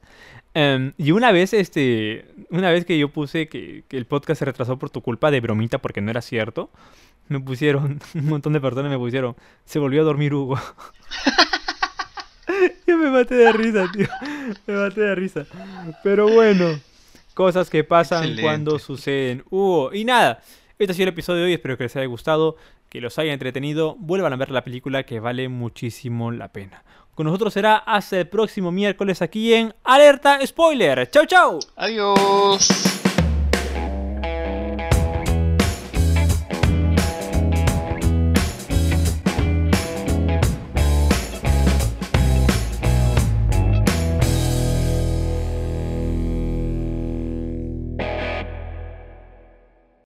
[0.52, 4.44] em, y una vez, este, una vez que yo puse que, que el podcast se
[4.44, 6.70] retrasó por tu culpa de bromita porque no era cierto,
[7.28, 10.56] me pusieron, un montón de personas me pusieron, se volvió a dormir Hugo.
[12.86, 14.08] yo me maté de risa, tío.
[14.66, 15.46] Me maté de risa.
[16.02, 16.78] Pero bueno,
[17.34, 18.42] cosas que pasan Excelente.
[18.42, 19.44] cuando suceden.
[19.50, 20.42] Hugo, y nada,
[20.78, 22.56] este ha sido el episodio de hoy, espero que les haya gustado,
[22.88, 26.84] que los haya entretenido, vuelvan a ver la película que vale muchísimo la pena.
[27.14, 31.08] Con nosotros será hasta el próximo miércoles aquí en Alerta Spoiler.
[31.10, 31.60] ¡Chau, chau!
[31.76, 33.03] Adiós.